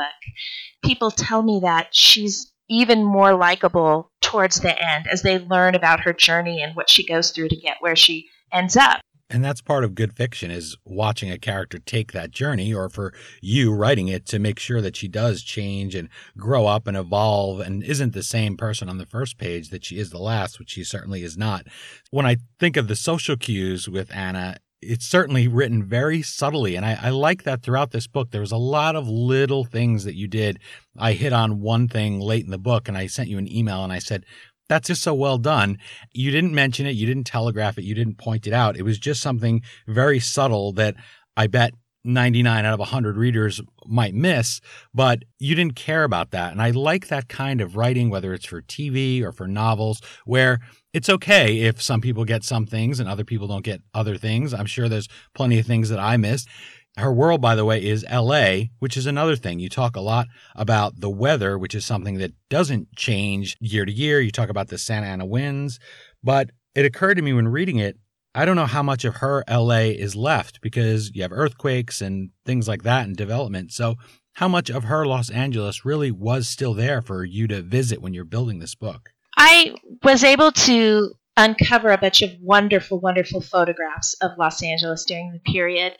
People 0.82 1.10
tell 1.10 1.42
me 1.42 1.60
that 1.60 1.94
she's 1.94 2.52
even 2.68 3.04
more 3.04 3.36
likable 3.36 4.10
towards 4.20 4.60
the 4.60 4.82
end 4.82 5.06
as 5.06 5.22
they 5.22 5.38
learn 5.38 5.75
about 5.75 6.00
her 6.00 6.12
journey 6.12 6.62
and 6.62 6.75
what 6.75 6.90
she 6.90 7.06
goes 7.06 7.30
through 7.30 7.48
to 7.48 7.56
get 7.56 7.76
where 7.80 7.96
she 7.96 8.28
ends 8.52 8.76
up. 8.76 9.00
And 9.28 9.45
that's 9.45 9.61
part 9.61 9.83
of 9.83 9.97
good 9.97 10.12
fiction 10.16 10.52
is 10.52 10.76
watching 10.85 11.33
a 11.33 11.38
character 11.38 11.80
take 11.80 12.12
that 12.12 12.30
journey 12.30 12.73
or 12.73 12.88
for 12.88 13.12
you 13.42 13.75
writing 13.75 14.06
it 14.06 14.25
to 14.26 14.38
make 14.38 14.61
sure 14.61 14.80
that 14.80 14.95
she 14.95 15.09
does 15.09 15.42
change 15.42 15.97
and 15.97 16.09
grow 16.38 16.66
up 16.66 16.87
and 16.87 16.97
evolve 16.97 17.59
and 17.59 17.83
isn't 17.83 18.12
the 18.12 18.23
same 18.23 18.56
person 18.56 18.88
on 18.88 18.99
the 18.99 19.06
first 19.06 19.37
page 19.37 19.71
that 19.71 19.85
she 19.85 19.99
is 19.99 20.11
the 20.11 20.18
last, 20.18 20.61
which 20.61 20.71
she 20.71 20.85
certainly 20.85 21.25
is 21.25 21.37
not. 21.37 21.66
When 22.11 22.25
I 22.25 22.37
think 22.61 22.76
of 22.76 22.87
the 22.87 22.95
social 22.95 23.37
cues 23.37 23.88
with 23.88 24.14
Anna, 24.14 24.59
it's 24.80 25.06
certainly 25.06 25.49
written 25.49 25.83
very 25.83 26.23
subtly. 26.23 26.76
And 26.76 26.87
I, 26.87 26.97
I, 27.02 27.11
like 27.11 27.42
that 27.42 27.62
throughout 27.62 27.90
this 27.90 28.06
book. 28.06 28.30
There 28.30 28.42
was 28.42 28.52
a 28.52 28.56
lot 28.56 28.95
of 28.95 29.09
little 29.09 29.64
things 29.64 30.04
that 30.04 30.14
you 30.14 30.28
did. 30.28 30.61
I 30.97 31.12
hit 31.12 31.33
on 31.33 31.61
one 31.61 31.88
thing 31.88 32.21
late 32.21 32.45
in 32.45 32.50
the 32.52 32.59
book 32.59 32.87
and 32.87 32.97
I 32.97 33.09
sent 33.09 33.28
you 33.28 33.38
an 33.38 33.50
email 33.50 33.83
and 33.83 33.92
I 33.92 33.99
said, 33.99 34.25
that's 34.68 34.88
just 34.88 35.02
so 35.02 35.14
well 35.14 35.38
done. 35.38 35.78
You 36.12 36.30
didn't 36.30 36.54
mention 36.54 36.87
it, 36.87 36.92
you 36.92 37.06
didn't 37.06 37.25
telegraph 37.25 37.78
it, 37.78 37.85
you 37.85 37.94
didn't 37.94 38.18
point 38.18 38.46
it 38.46 38.52
out. 38.52 38.76
It 38.76 38.82
was 38.82 38.99
just 38.99 39.20
something 39.20 39.62
very 39.87 40.20
subtle 40.20 40.73
that 40.75 40.94
I 41.37 41.46
bet 41.46 41.73
99 42.04 42.64
out 42.64 42.73
of 42.73 42.78
100 42.78 43.16
readers 43.16 43.61
might 43.85 44.14
miss, 44.14 44.61
but 44.94 45.25
you 45.38 45.54
didn't 45.54 45.75
care 45.75 46.04
about 46.04 46.30
that. 46.30 46.52
And 46.52 46.62
I 46.62 46.70
like 46.70 47.08
that 47.08 47.28
kind 47.28 47.61
of 47.61 47.76
writing, 47.76 48.11
whether 48.11 48.32
it's 48.32 48.46
for 48.46 48.62
TV 48.62 49.23
or 49.23 49.32
for 49.32 49.49
novels, 49.49 50.00
where 50.25 50.61
it's 50.92 51.11
okay 51.11 51.62
if 51.62 51.82
some 51.82 52.00
people 52.00 52.25
get 52.25 52.44
some 52.44 52.64
things 52.64 53.00
and 53.00 53.08
other 53.08 53.25
people 53.25 53.49
don't 53.49 53.64
get 53.64 53.82
other 53.92 54.16
things. 54.16 54.54
I'm 54.54 54.66
sure 54.66 54.88
there's 54.88 55.08
plenty 55.35 55.58
of 55.58 55.66
things 55.66 55.88
that 55.88 55.99
I 55.99 56.16
missed 56.16 56.49
Her 56.96 57.12
world, 57.12 57.42
by 57.42 57.54
the 57.54 57.64
way, 57.64 57.84
is 57.84 58.06
LA, 58.10 58.68
which 58.78 58.96
is 58.96 59.06
another 59.06 59.36
thing. 59.36 59.58
You 59.58 59.68
talk 59.68 59.96
a 59.96 60.00
lot 60.00 60.28
about 60.54 61.00
the 61.00 61.10
weather, 61.10 61.58
which 61.58 61.74
is 61.74 61.84
something 61.84 62.18
that 62.18 62.32
doesn't 62.48 62.94
change 62.96 63.56
year 63.60 63.84
to 63.84 63.92
year. 63.92 64.20
You 64.20 64.30
talk 64.30 64.48
about 64.48 64.68
the 64.68 64.78
Santa 64.78 65.06
Ana 65.06 65.26
winds, 65.26 65.78
but 66.24 66.50
it 66.74 66.86
occurred 66.86 67.16
to 67.16 67.22
me 67.22 67.34
when 67.34 67.48
reading 67.48 67.78
it, 67.78 67.98
I 68.34 68.44
don't 68.44 68.56
know 68.56 68.66
how 68.66 68.82
much 68.82 69.04
of 69.04 69.16
her 69.16 69.44
LA 69.48 69.92
is 69.96 70.14
left 70.14 70.60
because 70.60 71.10
you 71.14 71.22
have 71.22 71.32
earthquakes 71.32 72.00
and 72.02 72.30
things 72.44 72.68
like 72.68 72.82
that 72.82 73.06
and 73.06 73.16
development. 73.16 73.72
So, 73.72 73.96
how 74.34 74.48
much 74.48 74.68
of 74.68 74.84
her 74.84 75.06
Los 75.06 75.30
Angeles 75.30 75.86
really 75.86 76.10
was 76.10 76.46
still 76.46 76.74
there 76.74 77.00
for 77.00 77.24
you 77.24 77.46
to 77.48 77.62
visit 77.62 78.02
when 78.02 78.12
you're 78.12 78.26
building 78.26 78.58
this 78.58 78.74
book? 78.74 79.10
I 79.38 79.74
was 80.02 80.22
able 80.22 80.52
to 80.52 81.12
uncover 81.36 81.90
a 81.90 81.98
bunch 81.98 82.20
of 82.20 82.30
wonderful, 82.42 83.00
wonderful 83.00 83.40
photographs 83.40 84.14
of 84.20 84.32
Los 84.38 84.62
Angeles 84.62 85.06
during 85.06 85.32
the 85.32 85.50
period, 85.50 85.94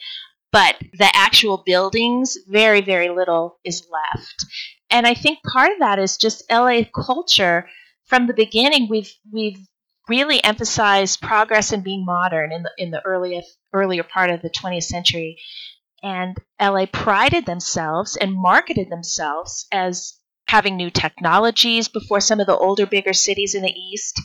but 0.53 0.77
the 0.99 1.11
actual 1.15 1.63
buildings, 1.65 2.37
very, 2.49 2.81
very 2.81 3.11
little 3.11 3.59
is 3.65 3.87
left. 3.91 4.47
And 4.91 5.07
I 5.07 5.15
think 5.15 5.39
part 5.43 5.73
of 5.73 5.79
that 5.81 5.99
is 5.99 6.17
just 6.17 6.45
LA 6.51 6.83
culture. 6.95 7.69
From 8.07 8.27
the 8.27 8.35
beginning, 8.35 8.89
we've 8.89 9.13
we've 9.33 9.59
really 10.09 10.43
emphasized 10.45 11.21
progress 11.21 11.73
and 11.73 11.83
being 11.83 12.05
modern 12.05 12.53
in 12.53 12.63
the 12.63 12.71
in 12.79 12.91
the 12.91 13.05
earliest 13.05 13.59
earlier 13.73 14.05
part 14.05 14.31
of 14.31 14.43
the 14.43 14.51
20th 14.51 14.85
century. 14.85 15.39
And 16.03 16.37
LA 16.61 16.87
prided 16.87 17.47
themselves 17.47 18.17
and 18.17 18.33
marketed 18.33 18.91
themselves 18.91 19.67
as 19.73 20.21
having 20.47 20.77
new 20.77 20.91
technologies 20.91 21.89
before 21.89 22.21
some 22.21 22.39
of 22.39 22.47
the 22.47 22.57
older, 22.57 22.87
bigger 22.87 23.13
cities 23.13 23.55
in 23.55 23.63
the 23.63 23.73
East. 23.73 24.21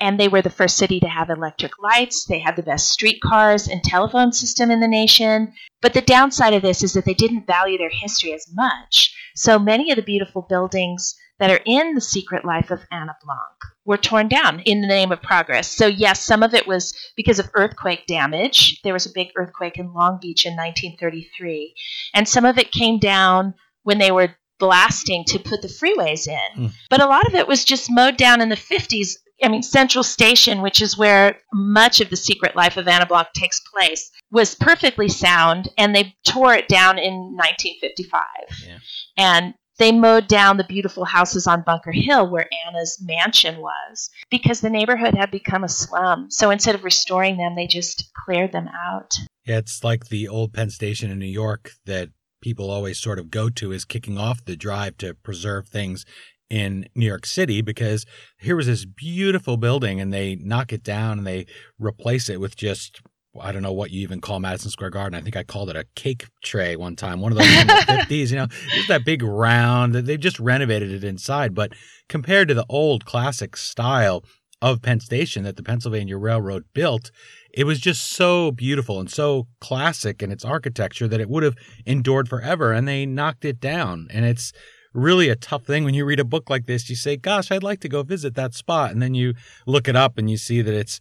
And 0.00 0.18
they 0.18 0.28
were 0.28 0.42
the 0.42 0.50
first 0.50 0.76
city 0.76 0.98
to 1.00 1.08
have 1.08 1.28
electric 1.28 1.72
lights. 1.78 2.24
They 2.24 2.38
had 2.38 2.56
the 2.56 2.62
best 2.62 2.88
streetcars 2.88 3.68
and 3.68 3.82
telephone 3.84 4.32
system 4.32 4.70
in 4.70 4.80
the 4.80 4.88
nation. 4.88 5.52
But 5.82 5.94
the 5.94 6.00
downside 6.00 6.54
of 6.54 6.62
this 6.62 6.82
is 6.82 6.94
that 6.94 7.04
they 7.04 7.14
didn't 7.14 7.46
value 7.46 7.78
their 7.78 7.90
history 7.90 8.32
as 8.32 8.46
much. 8.52 9.14
So 9.34 9.58
many 9.58 9.90
of 9.90 9.96
the 9.96 10.02
beautiful 10.02 10.42
buildings 10.42 11.14
that 11.38 11.50
are 11.50 11.60
in 11.64 11.94
the 11.94 12.00
secret 12.00 12.44
life 12.44 12.70
of 12.70 12.80
Anna 12.92 13.16
Blanc 13.24 13.40
were 13.86 13.96
torn 13.96 14.28
down 14.28 14.60
in 14.60 14.82
the 14.82 14.86
name 14.86 15.10
of 15.10 15.22
progress. 15.22 15.68
So, 15.68 15.86
yes, 15.86 16.22
some 16.22 16.42
of 16.42 16.54
it 16.54 16.66
was 16.66 16.94
because 17.16 17.38
of 17.38 17.50
earthquake 17.54 18.06
damage. 18.06 18.80
There 18.84 18.92
was 18.92 19.06
a 19.06 19.12
big 19.14 19.28
earthquake 19.36 19.78
in 19.78 19.94
Long 19.94 20.18
Beach 20.20 20.44
in 20.44 20.52
1933. 20.52 21.74
And 22.14 22.28
some 22.28 22.44
of 22.44 22.58
it 22.58 22.72
came 22.72 22.98
down 22.98 23.54
when 23.82 23.98
they 23.98 24.10
were 24.10 24.36
blasting 24.58 25.24
to 25.24 25.38
put 25.38 25.62
the 25.62 25.68
freeways 25.68 26.28
in. 26.28 26.64
Mm. 26.64 26.72
But 26.90 27.00
a 27.00 27.06
lot 27.06 27.26
of 27.26 27.34
it 27.34 27.48
was 27.48 27.64
just 27.64 27.90
mowed 27.90 28.18
down 28.18 28.42
in 28.42 28.50
the 28.50 28.54
50s. 28.54 29.16
I 29.42 29.48
mean, 29.48 29.62
Central 29.62 30.04
Station, 30.04 30.62
which 30.62 30.82
is 30.82 30.98
where 30.98 31.38
much 31.52 32.00
of 32.00 32.10
the 32.10 32.16
secret 32.16 32.56
life 32.56 32.76
of 32.76 32.86
Anna 32.86 33.06
Blanc 33.06 33.28
takes 33.34 33.60
place, 33.60 34.10
was 34.30 34.54
perfectly 34.54 35.08
sound, 35.08 35.68
and 35.78 35.94
they 35.94 36.14
tore 36.24 36.54
it 36.54 36.68
down 36.68 36.98
in 36.98 37.14
1955. 37.36 38.22
Yeah. 38.66 38.78
And 39.16 39.54
they 39.78 39.92
mowed 39.92 40.28
down 40.28 40.58
the 40.58 40.64
beautiful 40.64 41.06
houses 41.06 41.46
on 41.46 41.62
Bunker 41.64 41.90
Hill 41.90 42.30
where 42.30 42.48
Anna's 42.66 42.98
mansion 43.02 43.58
was 43.60 44.10
because 44.30 44.60
the 44.60 44.68
neighborhood 44.68 45.14
had 45.14 45.30
become 45.30 45.64
a 45.64 45.68
slum. 45.68 46.30
So 46.30 46.50
instead 46.50 46.74
of 46.74 46.84
restoring 46.84 47.38
them, 47.38 47.56
they 47.56 47.66
just 47.66 48.10
cleared 48.14 48.52
them 48.52 48.68
out. 48.68 49.14
Yeah, 49.46 49.56
it's 49.56 49.82
like 49.82 50.08
the 50.08 50.28
old 50.28 50.52
Penn 50.52 50.68
Station 50.68 51.10
in 51.10 51.18
New 51.18 51.24
York 51.24 51.70
that 51.86 52.10
people 52.42 52.70
always 52.70 53.00
sort 53.00 53.18
of 53.18 53.30
go 53.30 53.48
to 53.48 53.72
is 53.72 53.86
kicking 53.86 54.18
off 54.18 54.44
the 54.44 54.54
drive 54.54 54.98
to 54.98 55.14
preserve 55.14 55.68
things 55.68 56.04
in 56.50 56.86
New 56.94 57.06
York 57.06 57.24
City 57.24 57.62
because 57.62 58.04
here 58.38 58.56
was 58.56 58.66
this 58.66 58.84
beautiful 58.84 59.56
building 59.56 60.00
and 60.00 60.12
they 60.12 60.36
knock 60.36 60.72
it 60.72 60.82
down 60.82 61.18
and 61.18 61.26
they 61.26 61.46
replace 61.78 62.28
it 62.28 62.40
with 62.40 62.56
just 62.56 63.00
I 63.40 63.52
don't 63.52 63.62
know 63.62 63.72
what 63.72 63.92
you 63.92 64.02
even 64.02 64.20
call 64.20 64.40
Madison 64.40 64.72
Square 64.72 64.90
Garden. 64.90 65.16
I 65.16 65.22
think 65.22 65.36
I 65.36 65.44
called 65.44 65.70
it 65.70 65.76
a 65.76 65.86
cake 65.94 66.26
tray 66.42 66.74
one 66.74 66.96
time. 66.96 67.20
One 67.20 67.30
of 67.30 67.38
those 67.38 67.46
in 67.46 67.66
the 67.68 67.72
50s, 68.08 68.30
you 68.30 68.36
know, 68.36 68.48
it's 68.74 68.88
that 68.88 69.04
big 69.04 69.22
round. 69.22 69.94
They've 69.94 70.18
just 70.18 70.40
renovated 70.40 70.90
it 70.90 71.04
inside. 71.04 71.54
But 71.54 71.72
compared 72.08 72.48
to 72.48 72.54
the 72.54 72.66
old 72.68 73.04
classic 73.04 73.56
style 73.56 74.24
of 74.60 74.82
Penn 74.82 74.98
Station 74.98 75.44
that 75.44 75.56
the 75.56 75.62
Pennsylvania 75.62 76.18
Railroad 76.18 76.64
built, 76.74 77.12
it 77.54 77.64
was 77.64 77.78
just 77.78 78.10
so 78.10 78.50
beautiful 78.50 78.98
and 78.98 79.10
so 79.10 79.46
classic 79.60 80.22
in 80.22 80.32
its 80.32 80.44
architecture 80.44 81.06
that 81.06 81.20
it 81.20 81.30
would 81.30 81.44
have 81.44 81.56
endured 81.86 82.28
forever. 82.28 82.72
And 82.72 82.88
they 82.88 83.06
knocked 83.06 83.44
it 83.44 83.60
down. 83.60 84.08
And 84.10 84.24
it's 84.24 84.52
really 84.92 85.28
a 85.28 85.36
tough 85.36 85.64
thing 85.64 85.84
when 85.84 85.94
you 85.94 86.04
read 86.04 86.20
a 86.20 86.24
book 86.24 86.50
like 86.50 86.66
this. 86.66 86.88
You 86.90 86.96
say, 86.96 87.16
Gosh, 87.16 87.50
I'd 87.50 87.62
like 87.62 87.80
to 87.80 87.88
go 87.88 88.02
visit 88.02 88.34
that 88.34 88.54
spot. 88.54 88.90
And 88.90 89.02
then 89.02 89.14
you 89.14 89.34
look 89.66 89.88
it 89.88 89.96
up 89.96 90.18
and 90.18 90.30
you 90.30 90.36
see 90.36 90.62
that 90.62 90.74
it's 90.74 91.00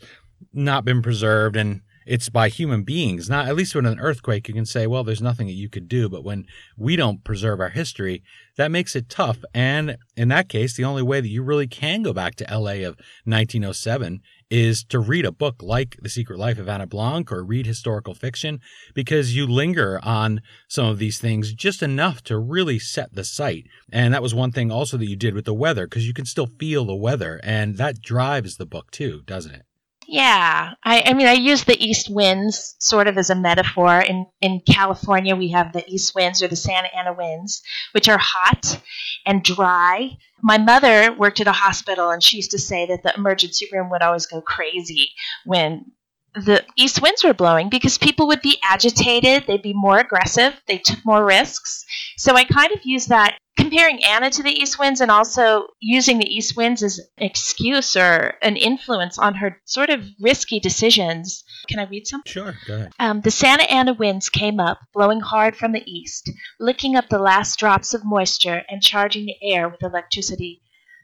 not 0.54 0.86
been 0.86 1.02
preserved 1.02 1.56
and 1.56 1.82
it's 2.06 2.30
by 2.30 2.50
human 2.50 2.82
beings. 2.84 3.30
Not 3.30 3.48
at 3.48 3.56
least 3.56 3.76
when 3.76 3.86
an 3.86 4.00
earthquake, 4.00 4.48
you 4.48 4.54
can 4.54 4.66
say, 4.66 4.88
well, 4.88 5.04
there's 5.04 5.22
nothing 5.22 5.46
that 5.46 5.54
you 5.54 5.70
could 5.70 5.88
do. 5.88 6.10
But 6.10 6.24
when 6.24 6.46
we 6.76 6.96
don't 6.96 7.24
preserve 7.24 7.60
our 7.60 7.70
history, 7.70 8.24
that 8.58 8.72
makes 8.72 8.96
it 8.96 9.10
tough. 9.10 9.44
And 9.54 9.98
in 10.18 10.30
that 10.30 10.50
case, 10.50 10.76
the 10.76 10.86
only 10.86 11.04
way 11.04 11.22
that 11.22 11.28
you 11.28 11.44
really 11.44 11.68
can 11.68 12.02
go 12.02 12.12
back 12.12 12.34
to 12.36 12.46
LA 12.46 12.88
of 12.88 12.98
1907 13.26 14.22
is 14.50 14.84
to 14.86 15.00
read 15.00 15.26
a 15.26 15.32
book 15.32 15.62
like 15.62 15.98
The 16.02 16.10
Secret 16.10 16.40
Life 16.40 16.58
of 16.58 16.68
Anna 16.68 16.88
Blanc 16.88 17.32
or 17.32 17.44
read 17.44 17.66
historical 17.66 18.14
fiction 18.14 18.60
because 18.94 19.36
you 19.36 19.46
linger 19.46 20.00
on 20.04 20.42
some 20.68 20.88
of 20.88 20.98
these 20.98 21.20
things 21.20 21.54
just 21.54 21.84
enough 21.84 22.24
to 22.24 22.38
really 22.38 22.80
set 22.80 23.14
the 23.14 23.24
site. 23.24 23.68
And 23.92 24.14
that 24.14 24.24
was 24.24 24.34
one 24.34 24.52
thing 24.52 24.72
also 24.72 24.98
that 24.98 25.10
you 25.10 25.16
did 25.16 25.36
with 25.36 25.46
the 25.46 25.54
weather 25.54 25.86
because 25.86 26.08
you 26.08 26.14
can 26.14 26.26
still 26.26 26.48
feel 26.60 26.86
the 26.86 26.96
weather 26.96 27.40
and 27.44 27.78
that 27.78 28.02
drives 28.02 28.58
the 28.58 28.66
book 28.66 28.92
too, 28.92 29.22
doesn't 29.26 29.54
it? 29.54 29.66
Yeah, 30.12 30.74
I, 30.84 31.04
I 31.06 31.14
mean, 31.14 31.28
I 31.28 31.34
use 31.34 31.64
the 31.66 31.80
east 31.80 32.10
winds 32.10 32.76
sort 32.80 33.08
of 33.08 33.20
as 33.20 33.30
a 33.30 33.36
metaphor. 33.36 34.00
In 34.00 34.26
in 34.42 34.60
California, 34.62 35.36
we 35.36 35.50
have 35.52 35.72
the 35.72 35.88
east 35.88 36.16
winds 36.16 36.42
or 36.42 36.48
the 36.48 36.56
Santa 36.56 36.88
Ana 36.98 37.14
winds, 37.14 37.62
which 37.92 38.10
are 38.10 38.18
hot 38.18 38.82
and 39.28 39.44
dry. 39.44 40.18
My 40.42 40.58
mother 40.58 41.14
worked 41.14 41.42
at 41.42 41.48
a 41.48 41.52
hospital, 41.52 42.10
and 42.10 42.24
she 42.24 42.38
used 42.38 42.52
to 42.52 42.58
say 42.58 42.88
that 42.88 43.04
the 43.04 43.14
emergency 43.14 43.68
room 43.72 43.92
would 43.92 44.02
always 44.02 44.26
go 44.26 44.42
crazy 44.42 45.12
when 45.46 45.92
the 46.36 46.64
east 46.76 47.02
winds 47.02 47.24
were 47.24 47.34
blowing 47.34 47.70
because 47.70 47.98
people 47.98 48.28
would 48.28 48.42
be 48.42 48.60
agitated, 48.64 49.46
they'd 49.48 49.62
be 49.62 49.74
more 49.74 49.98
aggressive, 49.98 50.54
they 50.68 50.78
took 50.78 51.04
more 51.06 51.26
risks. 51.26 51.86
So 52.18 52.36
I 52.36 52.44
kind 52.44 52.72
of 52.72 52.80
use 52.84 53.08
that 53.08 53.38
comparing 53.58 54.04
Anna 54.04 54.30
to 54.30 54.44
the 54.44 54.52
east 54.52 54.80
winds 54.80 55.02
and 55.02 55.12
also 55.12 55.68
using 55.80 56.18
the 56.18 56.34
east 56.34 56.56
winds 56.56 56.82
as 56.82 57.00
an 57.00 57.26
excuse 57.26 57.96
or 57.96 58.36
an 58.42 58.56
influence 58.56 59.20
on 59.20 59.36
her 59.36 59.62
sort 59.66 59.90
of 59.90 60.06
risky 60.20 60.60
decisions. 60.60 61.44
Can 61.68 61.80
I 61.80 61.86
read 61.86 62.08
some? 62.08 62.22
Sure, 62.26 62.56
go 62.66 62.76
ahead. 62.76 62.94
Um, 63.00 63.22
the 63.22 63.32
Santa 63.32 63.70
Ana 63.70 63.94
winds 63.94 64.30
came 64.30 64.60
up, 64.60 64.80
blowing 64.94 65.20
hard 65.20 65.56
from 65.56 65.74
the 65.74 65.84
east, 65.86 66.32
licking 66.60 66.96
up 66.96 67.10
the 67.10 67.20
last 67.20 67.60
drops 67.60 67.94
of 67.94 68.06
moisture 68.06 68.64
and 68.70 68.82
charging 68.82 69.26
the 69.26 69.36
air 69.42 69.68
with 69.68 69.84
electricity. 69.84 70.62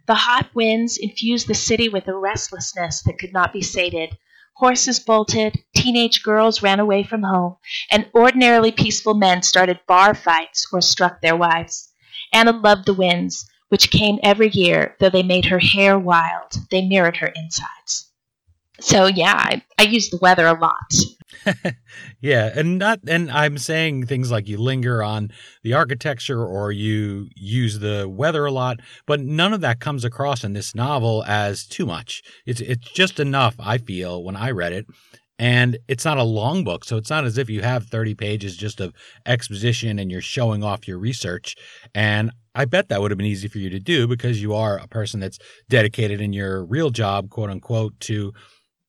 The 0.07 0.15
hot 0.15 0.49
winds 0.53 0.97
infused 0.97 1.47
the 1.47 1.55
city 1.55 1.89
with 1.89 2.07
a 2.07 2.15
restlessness 2.15 3.01
that 3.03 3.17
could 3.17 3.33
not 3.33 3.51
be 3.51 3.61
sated. 3.61 4.17
Horses 4.55 5.01
bolted, 5.01 5.63
teenage 5.75 6.23
girls 6.23 6.61
ran 6.61 6.79
away 6.79 7.03
from 7.03 7.23
home, 7.23 7.57
and 7.91 8.09
ordinarily 8.15 8.71
peaceful 8.71 9.13
men 9.13 9.43
started 9.43 9.81
bar 9.85 10.15
fights 10.15 10.67
or 10.71 10.79
struck 10.81 11.19
their 11.19 11.35
wives. 11.35 11.89
Anna 12.31 12.51
loved 12.53 12.85
the 12.85 12.93
winds, 12.93 13.49
which 13.67 13.91
came 13.91 14.17
every 14.23 14.49
year, 14.49 14.95
though 14.99 15.09
they 15.09 15.23
made 15.23 15.45
her 15.45 15.59
hair 15.59 15.99
wild. 15.99 16.53
They 16.71 16.87
mirrored 16.87 17.17
her 17.17 17.33
insides. 17.35 18.11
So 18.79 19.07
yeah, 19.07 19.33
I, 19.35 19.61
I 19.79 19.83
use 19.83 20.09
the 20.09 20.17
weather 20.21 20.45
a 20.45 20.59
lot. 20.59 20.75
yeah, 22.21 22.51
and 22.55 22.77
not 22.77 22.99
and 23.07 23.31
I'm 23.31 23.57
saying 23.57 24.05
things 24.05 24.31
like 24.31 24.47
you 24.47 24.57
linger 24.57 25.03
on 25.03 25.31
the 25.63 25.73
architecture 25.73 26.43
or 26.43 26.71
you 26.71 27.27
use 27.35 27.79
the 27.79 28.07
weather 28.09 28.45
a 28.45 28.51
lot, 28.51 28.79
but 29.05 29.19
none 29.19 29.53
of 29.53 29.61
that 29.61 29.79
comes 29.79 30.03
across 30.03 30.43
in 30.43 30.53
this 30.53 30.75
novel 30.75 31.23
as 31.25 31.65
too 31.65 31.85
much. 31.85 32.21
It's 32.45 32.61
it's 32.61 32.91
just 32.91 33.19
enough 33.19 33.55
I 33.59 33.77
feel 33.77 34.23
when 34.23 34.35
I 34.35 34.51
read 34.51 34.73
it. 34.73 34.85
And 35.37 35.77
it's 35.89 36.05
not 36.05 36.17
a 36.17 36.23
long 36.23 36.63
book, 36.63 36.85
so 36.85 36.95
it's 36.95 37.09
not 37.09 37.25
as 37.25 37.37
if 37.37 37.49
you 37.49 37.61
have 37.61 37.87
30 37.87 38.15
pages 38.15 38.55
just 38.55 38.79
of 38.79 38.93
exposition 39.25 39.99
and 39.99 40.09
you're 40.09 40.21
showing 40.21 40.63
off 40.63 40.87
your 40.87 40.97
research. 40.97 41.57
And 41.93 42.31
I 42.53 42.63
bet 42.63 42.87
that 42.87 43.01
would 43.01 43.11
have 43.11 43.17
been 43.17 43.27
easy 43.27 43.49
for 43.49 43.57
you 43.57 43.69
to 43.69 43.79
do 43.79 44.07
because 44.07 44.41
you 44.41 44.53
are 44.53 44.77
a 44.77 44.87
person 44.87 45.19
that's 45.19 45.37
dedicated 45.67 46.21
in 46.21 46.31
your 46.31 46.63
real 46.63 46.89
job, 46.89 47.29
quote 47.29 47.49
unquote, 47.49 47.99
to 48.01 48.31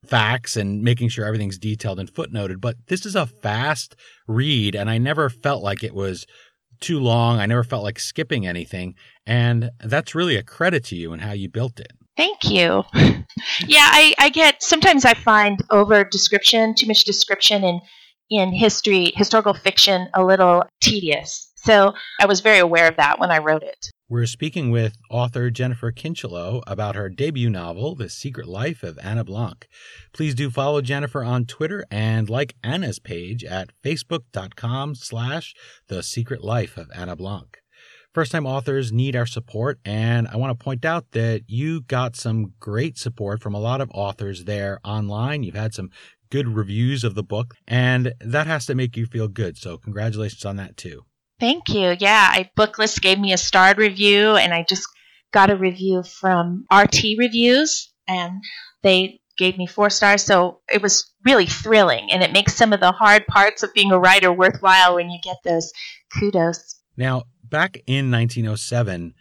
facts 0.09 0.57
and 0.57 0.83
making 0.83 1.09
sure 1.09 1.25
everything's 1.25 1.59
detailed 1.59 1.99
and 1.99 2.13
footnoted. 2.13 2.61
But 2.61 2.77
this 2.89 3.07
is 3.07 3.17
a 3.17 3.27
fast 3.27 3.97
read, 4.27 4.75
and 4.75 4.89
I 4.89 4.99
never 4.99 5.29
felt 5.29 5.63
like 5.63 5.83
it 5.83 5.95
was 5.95 6.27
too 6.81 7.01
long. 7.01 7.39
I 7.39 7.47
never 7.47 7.65
felt 7.65 7.83
like 7.83 7.99
skipping 7.99 8.47
anything. 8.47 8.95
And 9.27 9.71
that's 9.81 10.15
really 10.15 10.37
a 10.37 10.43
credit 10.43 10.85
to 10.87 10.97
you 10.97 11.13
and 11.13 11.23
how 11.23 11.33
you 11.33 11.49
built 11.49 11.81
it. 11.81 11.93
Thank 12.17 12.45
you. 12.45 12.85
yeah, 12.95 13.89
I, 13.93 14.15
I 14.19 14.29
get 14.31 14.63
sometimes 14.63 15.05
I 15.05 15.15
find 15.15 15.61
over 15.71 16.05
description, 16.05 16.75
too 16.75 16.87
much 16.87 17.05
description 17.05 17.65
in 17.65 17.81
in 18.29 18.53
history, 18.53 19.13
historical 19.15 19.55
fiction, 19.55 20.09
a 20.15 20.25
little 20.25 20.65
tedious. 20.81 21.46
So 21.67 21.95
I 22.21 22.27
was 22.27 22.41
very 22.41 22.61
aware 22.61 22.87
of 22.87 22.97
that 22.97 23.19
when 23.19 23.33
I 23.33 23.39
wrote 23.39 23.65
it. 23.65 23.91
We're 24.09 24.27
speaking 24.27 24.71
with 24.71 24.95
author 25.11 25.51
Jennifer 25.51 25.91
Kincheloe 25.91 26.63
about 26.65 26.95
her 26.95 27.09
debut 27.09 27.51
novel, 27.51 27.97
The 27.97 28.09
Secret 28.09 28.47
Life 28.47 28.85
of 28.85 29.01
Anna 29.03 29.25
Blanc. 29.25 29.67
Please 30.13 30.37
do 30.37 30.49
follow 30.49 30.81
Jennifer 30.81 31.25
on 31.25 31.45
Twitter 31.45 31.85
and 31.91 32.31
like 32.31 32.55
Anna's 32.63 33.01
page 33.01 33.43
at 33.43 33.71
facebook.com 33.85 34.95
slash 34.95 35.55
The 35.89 36.05
Secret 36.05 36.45
Life 36.45 36.77
of 36.77 36.89
Anna 36.95 37.17
Blanc. 37.17 37.59
First 38.15 38.31
time 38.31 38.47
authors 38.47 38.93
need 38.93 39.17
our 39.17 39.27
support, 39.27 39.81
and 39.85 40.29
I 40.29 40.37
want 40.37 40.57
to 40.57 40.65
point 40.65 40.85
out 40.85 41.11
that 41.11 41.43
you 41.49 41.81
got 41.81 42.15
some 42.15 42.53
great 42.61 42.97
support 42.97 43.43
from 43.43 43.55
a 43.55 43.61
lot 43.61 43.81
of 43.81 43.91
authors 43.93 44.45
there 44.45 44.79
online. 44.85 45.43
You've 45.43 45.57
had 45.57 45.75
some 45.75 45.91
good 46.31 46.47
reviews 46.47 47.03
of 47.03 47.17
the 47.17 47.25
book, 47.25 47.55
and 47.67 48.15
that 48.21 48.47
has 48.47 48.67
to 48.67 48.77
make 48.77 48.97
you 48.97 49.07
feel 49.07 49.27
good. 49.27 49.59
So, 49.59 49.79
congratulations 49.79 50.45
on 50.45 50.55
that, 50.57 50.77
too. 50.77 51.03
Thank 51.39 51.69
you. 51.69 51.95
Yeah, 51.99 52.29
I 52.31 52.51
Booklist 52.57 53.03
gave 53.03 53.19
me 53.19 53.33
a 53.33 53.39
starred 53.39 53.79
review, 53.79 54.37
and 54.37 54.55
I 54.55 54.65
just 54.69 54.87
got 55.33 55.51
a 55.51 55.57
review 55.57 56.03
from 56.03 56.65
RT 56.73 57.19
Reviews, 57.19 57.93
and 58.09 58.43
they 58.83 59.21
gave 59.37 59.59
me 59.59 59.67
four 59.67 59.91
stars. 59.91 60.23
So 60.23 60.61
it 60.73 60.81
was 60.81 61.13
really 61.25 61.47
thrilling, 61.47 62.11
and 62.11 62.23
it 62.23 62.33
makes 62.33 62.55
some 62.55 62.73
of 62.73 62.81
the 62.81 62.93
hard 62.93 63.27
parts 63.27 63.63
of 63.63 63.75
being 63.75 63.93
a 63.93 63.99
writer 63.99 64.33
worthwhile 64.33 64.95
when 64.95 65.11
you 65.11 65.19
get 65.23 65.37
those 65.45 65.73
kudos. 66.19 66.81
Now, 66.97 67.25
back 67.45 67.79
in 67.87 68.11
1907, 68.11 69.15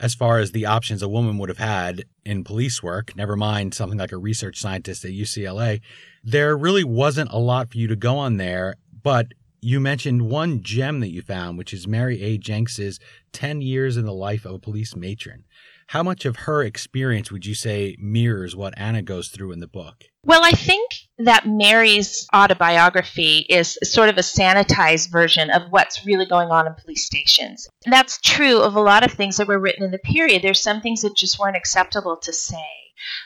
as 0.00 0.14
far 0.14 0.38
as 0.38 0.52
the 0.52 0.66
options 0.66 1.02
a 1.02 1.08
woman 1.08 1.38
would 1.38 1.50
have 1.50 1.58
had 1.58 2.04
in 2.24 2.42
police 2.42 2.82
work, 2.82 3.14
never 3.14 3.36
mind 3.36 3.74
something 3.74 3.98
like 3.98 4.12
a 4.12 4.18
research 4.18 4.58
scientist 4.58 5.04
at 5.04 5.12
UCLA, 5.12 5.80
there 6.24 6.56
really 6.56 6.84
wasn't 6.84 7.30
a 7.30 7.38
lot 7.38 7.70
for 7.70 7.78
you 7.78 7.86
to 7.86 7.96
go 7.96 8.16
on 8.16 8.38
there. 8.38 8.76
But 9.02 9.28
you 9.60 9.80
mentioned 9.80 10.22
one 10.22 10.62
gem 10.62 11.00
that 11.00 11.10
you 11.10 11.22
found, 11.22 11.58
which 11.58 11.72
is 11.72 11.86
Mary 11.86 12.22
A. 12.22 12.38
Jenks's 12.38 12.98
10 13.32 13.60
Years 13.60 13.96
in 13.96 14.04
the 14.04 14.12
Life 14.12 14.44
of 14.44 14.54
a 14.54 14.58
Police 14.58 14.96
Matron. 14.96 15.44
How 15.88 16.04
much 16.04 16.24
of 16.24 16.36
her 16.36 16.62
experience 16.62 17.32
would 17.32 17.44
you 17.44 17.54
say 17.54 17.96
mirrors 17.98 18.54
what 18.54 18.74
Anna 18.76 19.02
goes 19.02 19.28
through 19.28 19.50
in 19.50 19.58
the 19.58 19.66
book? 19.66 20.04
Well, 20.24 20.44
I 20.44 20.52
think 20.52 20.92
that 21.18 21.48
Mary's 21.48 22.28
autobiography 22.32 23.38
is 23.48 23.76
sort 23.82 24.08
of 24.08 24.16
a 24.16 24.20
sanitized 24.20 25.10
version 25.10 25.50
of 25.50 25.62
what's 25.70 26.06
really 26.06 26.26
going 26.26 26.50
on 26.50 26.68
in 26.68 26.74
police 26.74 27.06
stations. 27.06 27.68
And 27.84 27.92
that's 27.92 28.20
true 28.20 28.60
of 28.60 28.76
a 28.76 28.80
lot 28.80 29.04
of 29.04 29.12
things 29.12 29.38
that 29.38 29.48
were 29.48 29.58
written 29.58 29.82
in 29.82 29.90
the 29.90 29.98
period. 29.98 30.42
There's 30.42 30.62
some 30.62 30.80
things 30.80 31.02
that 31.02 31.16
just 31.16 31.38
weren't 31.40 31.56
acceptable 31.56 32.18
to 32.18 32.32
say. 32.32 32.68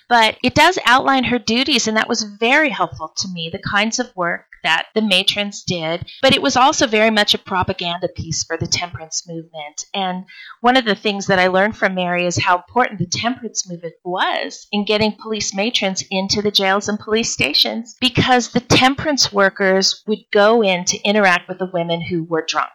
But 0.08 0.38
it 0.42 0.54
does 0.54 0.78
outline 0.86 1.24
her 1.24 1.38
duties, 1.38 1.86
and 1.88 1.96
that 1.96 2.08
was 2.08 2.22
very 2.22 2.70
helpful 2.70 3.12
to 3.16 3.28
me, 3.28 3.50
the 3.52 3.58
kinds 3.58 3.98
of 3.98 4.14
work 4.16 4.46
that 4.64 4.86
the 4.94 5.02
matrons 5.02 5.62
did. 5.62 6.06
But 6.22 6.34
it 6.34 6.42
was 6.42 6.56
also 6.56 6.86
very 6.88 7.10
much 7.10 7.34
a 7.34 7.38
propaganda 7.38 8.08
piece 8.08 8.42
for 8.42 8.56
the 8.56 8.66
temperance 8.66 9.28
movement. 9.28 9.84
And 9.94 10.24
one 10.60 10.76
of 10.76 10.84
the 10.84 10.96
things 10.96 11.26
that 11.26 11.38
I 11.38 11.46
learned 11.46 11.76
from 11.76 11.94
Mary 11.94 12.26
is 12.26 12.42
how 12.42 12.56
important 12.56 12.98
the 12.98 13.06
temperance 13.06 13.68
movement 13.68 13.94
was 14.02 14.66
in 14.72 14.84
getting 14.84 15.12
police 15.12 15.54
matrons 15.54 16.02
into 16.10 16.42
the 16.42 16.50
jails 16.50 16.88
and 16.88 16.98
police 16.98 17.30
stations 17.30 17.96
because 18.00 18.50
the 18.50 18.60
temperance 18.60 19.32
workers 19.32 20.02
would 20.06 20.24
go 20.32 20.62
in 20.62 20.84
to 20.86 21.02
interact 21.02 21.48
with 21.48 21.58
the 21.58 21.70
women 21.72 22.00
who 22.00 22.24
were 22.24 22.44
drunk. 22.46 22.72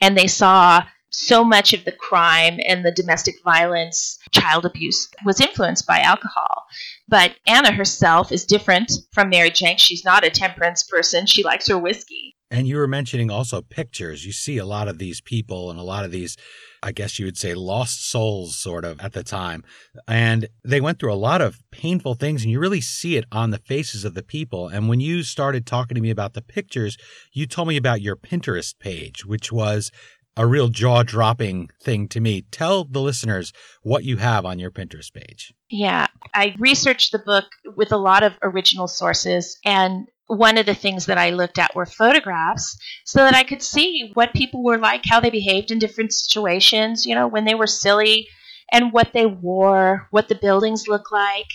And 0.00 0.18
they 0.18 0.26
saw 0.26 0.82
so 1.10 1.44
much 1.44 1.72
of 1.72 1.84
the 1.84 1.92
crime 1.92 2.58
and 2.66 2.84
the 2.84 2.92
domestic 2.92 3.34
violence, 3.44 4.18
child 4.32 4.64
abuse 4.64 5.08
was 5.24 5.40
influenced 5.40 5.86
by 5.86 6.00
alcohol. 6.00 6.64
But 7.08 7.34
Anna 7.46 7.72
herself 7.72 8.32
is 8.32 8.44
different 8.44 8.92
from 9.12 9.28
Mary 9.28 9.50
Jenks. 9.50 9.82
She's 9.82 10.04
not 10.04 10.24
a 10.24 10.30
temperance 10.30 10.82
person. 10.82 11.26
She 11.26 11.42
likes 11.42 11.68
her 11.68 11.78
whiskey. 11.78 12.36
And 12.52 12.66
you 12.66 12.78
were 12.78 12.88
mentioning 12.88 13.30
also 13.30 13.62
pictures. 13.62 14.26
You 14.26 14.32
see 14.32 14.58
a 14.58 14.64
lot 14.64 14.88
of 14.88 14.98
these 14.98 15.20
people 15.20 15.70
and 15.70 15.78
a 15.78 15.84
lot 15.84 16.04
of 16.04 16.10
these, 16.10 16.36
I 16.82 16.90
guess 16.90 17.16
you 17.16 17.24
would 17.26 17.38
say, 17.38 17.54
lost 17.54 18.10
souls, 18.10 18.56
sort 18.56 18.84
of, 18.84 19.00
at 19.00 19.12
the 19.12 19.22
time. 19.22 19.62
And 20.08 20.48
they 20.64 20.80
went 20.80 20.98
through 20.98 21.12
a 21.12 21.14
lot 21.14 21.42
of 21.42 21.60
painful 21.70 22.14
things, 22.14 22.42
and 22.42 22.50
you 22.50 22.58
really 22.58 22.80
see 22.80 23.16
it 23.16 23.24
on 23.30 23.50
the 23.50 23.58
faces 23.58 24.04
of 24.04 24.14
the 24.14 24.24
people. 24.24 24.66
And 24.66 24.88
when 24.88 24.98
you 24.98 25.22
started 25.22 25.64
talking 25.64 25.94
to 25.94 26.00
me 26.00 26.10
about 26.10 26.34
the 26.34 26.42
pictures, 26.42 26.96
you 27.32 27.46
told 27.46 27.68
me 27.68 27.76
about 27.76 28.02
your 28.02 28.16
Pinterest 28.16 28.76
page, 28.80 29.24
which 29.24 29.52
was 29.52 29.92
a 30.40 30.46
real 30.46 30.68
jaw 30.68 31.02
dropping 31.02 31.68
thing 31.82 32.08
to 32.08 32.18
me. 32.18 32.40
Tell 32.50 32.84
the 32.84 33.02
listeners 33.02 33.52
what 33.82 34.04
you 34.04 34.16
have 34.16 34.46
on 34.46 34.58
your 34.58 34.70
Pinterest 34.70 35.12
page. 35.12 35.52
Yeah, 35.68 36.06
I 36.32 36.56
researched 36.58 37.12
the 37.12 37.18
book 37.18 37.44
with 37.76 37.92
a 37.92 37.98
lot 37.98 38.22
of 38.22 38.32
original 38.42 38.88
sources, 38.88 39.58
and 39.66 40.06
one 40.28 40.56
of 40.56 40.64
the 40.64 40.74
things 40.74 41.04
that 41.06 41.18
I 41.18 41.30
looked 41.30 41.58
at 41.58 41.74
were 41.74 41.84
photographs 41.84 42.78
so 43.04 43.18
that 43.18 43.34
I 43.34 43.42
could 43.42 43.62
see 43.62 44.12
what 44.14 44.32
people 44.32 44.64
were 44.64 44.78
like, 44.78 45.02
how 45.04 45.20
they 45.20 45.28
behaved 45.28 45.70
in 45.70 45.78
different 45.78 46.14
situations, 46.14 47.04
you 47.04 47.14
know, 47.14 47.28
when 47.28 47.44
they 47.44 47.54
were 47.54 47.66
silly 47.66 48.26
and 48.72 48.92
what 48.92 49.12
they 49.12 49.26
wore, 49.26 50.08
what 50.10 50.28
the 50.28 50.34
buildings 50.34 50.86
look 50.88 51.10
like. 51.10 51.48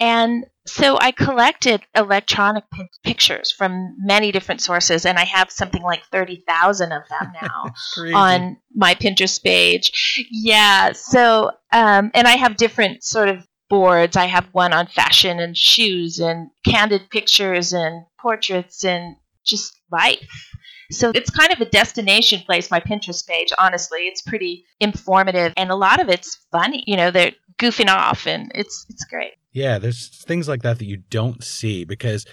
And 0.00 0.46
so 0.66 0.98
I 0.98 1.12
collected 1.12 1.82
electronic 1.94 2.64
p- 2.72 2.88
pictures 3.02 3.50
from 3.50 3.96
many 3.98 4.32
different 4.32 4.60
sources, 4.60 5.04
and 5.04 5.18
I 5.18 5.24
have 5.24 5.50
something 5.50 5.82
like 5.82 6.04
30,000 6.10 6.92
of 6.92 7.02
them 7.08 7.32
now 7.42 7.72
on 8.14 8.56
my 8.74 8.94
Pinterest 8.94 9.42
page. 9.42 10.26
Yeah, 10.30 10.92
so, 10.92 11.50
um, 11.72 12.10
and 12.14 12.26
I 12.26 12.36
have 12.36 12.56
different 12.56 13.04
sort 13.04 13.28
of 13.28 13.46
boards. 13.68 14.16
I 14.16 14.26
have 14.26 14.46
one 14.52 14.72
on 14.72 14.86
fashion 14.86 15.38
and 15.40 15.56
shoes 15.56 16.18
and 16.18 16.50
candid 16.64 17.10
pictures 17.10 17.72
and 17.72 18.04
portraits 18.20 18.84
and 18.84 19.16
just 19.44 19.80
life. 19.90 20.26
So 20.90 21.12
it's 21.14 21.30
kind 21.30 21.52
of 21.52 21.60
a 21.60 21.64
destination 21.66 22.42
place, 22.44 22.70
my 22.70 22.80
Pinterest 22.80 23.26
page, 23.26 23.52
honestly. 23.58 24.00
It's 24.00 24.22
pretty 24.22 24.64
informative 24.80 25.52
and 25.56 25.70
a 25.70 25.76
lot 25.76 26.00
of 26.00 26.08
it's 26.08 26.46
funny. 26.52 26.84
You 26.86 26.96
know, 26.96 27.10
they're 27.10 27.32
goofing 27.58 27.88
off 27.88 28.26
and 28.26 28.50
it's 28.54 28.86
it's 28.88 29.04
great. 29.04 29.32
Yeah, 29.52 29.78
there's 29.78 30.08
things 30.08 30.48
like 30.48 30.62
that 30.62 30.78
that 30.78 30.86
you 30.86 30.98
don't 31.10 31.42
see 31.42 31.84
because 31.84 32.26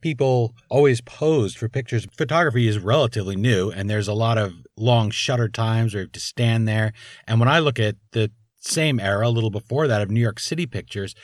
people 0.00 0.54
always 0.68 1.00
posed 1.00 1.58
for 1.58 1.68
pictures. 1.68 2.06
Photography 2.16 2.68
is 2.68 2.78
relatively 2.78 3.36
new 3.36 3.70
and 3.70 3.88
there's 3.88 4.08
a 4.08 4.14
lot 4.14 4.38
of 4.38 4.52
long 4.76 5.10
shutter 5.10 5.48
times 5.48 5.94
where 5.94 6.02
you 6.02 6.06
have 6.06 6.12
to 6.12 6.20
stand 6.20 6.68
there. 6.68 6.92
And 7.26 7.40
when 7.40 7.48
I 7.48 7.58
look 7.58 7.78
at 7.78 7.96
the 8.12 8.30
same 8.60 9.00
era, 9.00 9.28
a 9.28 9.30
little 9.30 9.50
before 9.50 9.86
that, 9.88 10.02
of 10.02 10.10
New 10.10 10.20
York 10.20 10.40
City 10.40 10.66
pictures, 10.66 11.14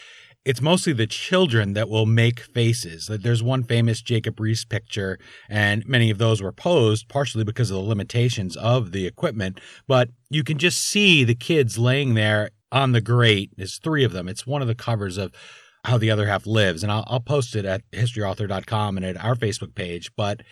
it's 0.45 0.61
mostly 0.61 0.93
the 0.93 1.07
children 1.07 1.73
that 1.73 1.89
will 1.89 2.07
make 2.07 2.41
faces. 2.41 3.07
There's 3.11 3.43
one 3.43 3.65
famous 3.65 4.03
Jacob 4.03 4.37
Riis 4.37 4.69
picture, 4.69 5.19
and 5.49 5.87
many 5.87 6.11
of 6.11 6.19
those 6.19 6.43
were 6.43 6.53
posed 6.53 7.09
partially 7.09 7.45
because 7.45 7.71
of 7.71 7.77
the 7.77 7.83
limitations 7.83 8.57
of 8.57 8.93
the 8.93 9.07
equipment. 9.07 9.61
But 9.89 10.11
you 10.29 10.45
can 10.45 10.59
just 10.59 10.79
see 10.79 11.25
the 11.25 11.35
kids 11.35 11.79
laying 11.79 12.15
there 12.15 12.51
on 12.71 12.93
the 12.93 13.01
grate. 13.01 13.53
There's 13.57 13.79
three 13.79 14.05
of 14.05 14.13
them. 14.13 14.29
It's 14.29 14.47
one 14.47 14.61
of 14.61 14.69
the 14.69 14.75
covers 14.75 15.17
of 15.17 15.33
How 15.85 15.97
the 15.97 16.11
Other 16.11 16.27
Half 16.27 16.47
Lives, 16.47 16.83
and 16.83 16.93
I'll, 16.93 17.05
I'll 17.07 17.21
post 17.21 17.57
it 17.57 17.65
at 17.65 17.83
historyauthor.com 17.93 18.99
and 18.99 19.07
at 19.07 19.25
our 19.25 19.37
Facebook 19.37 19.75
page. 19.75 20.11
But 20.15 20.43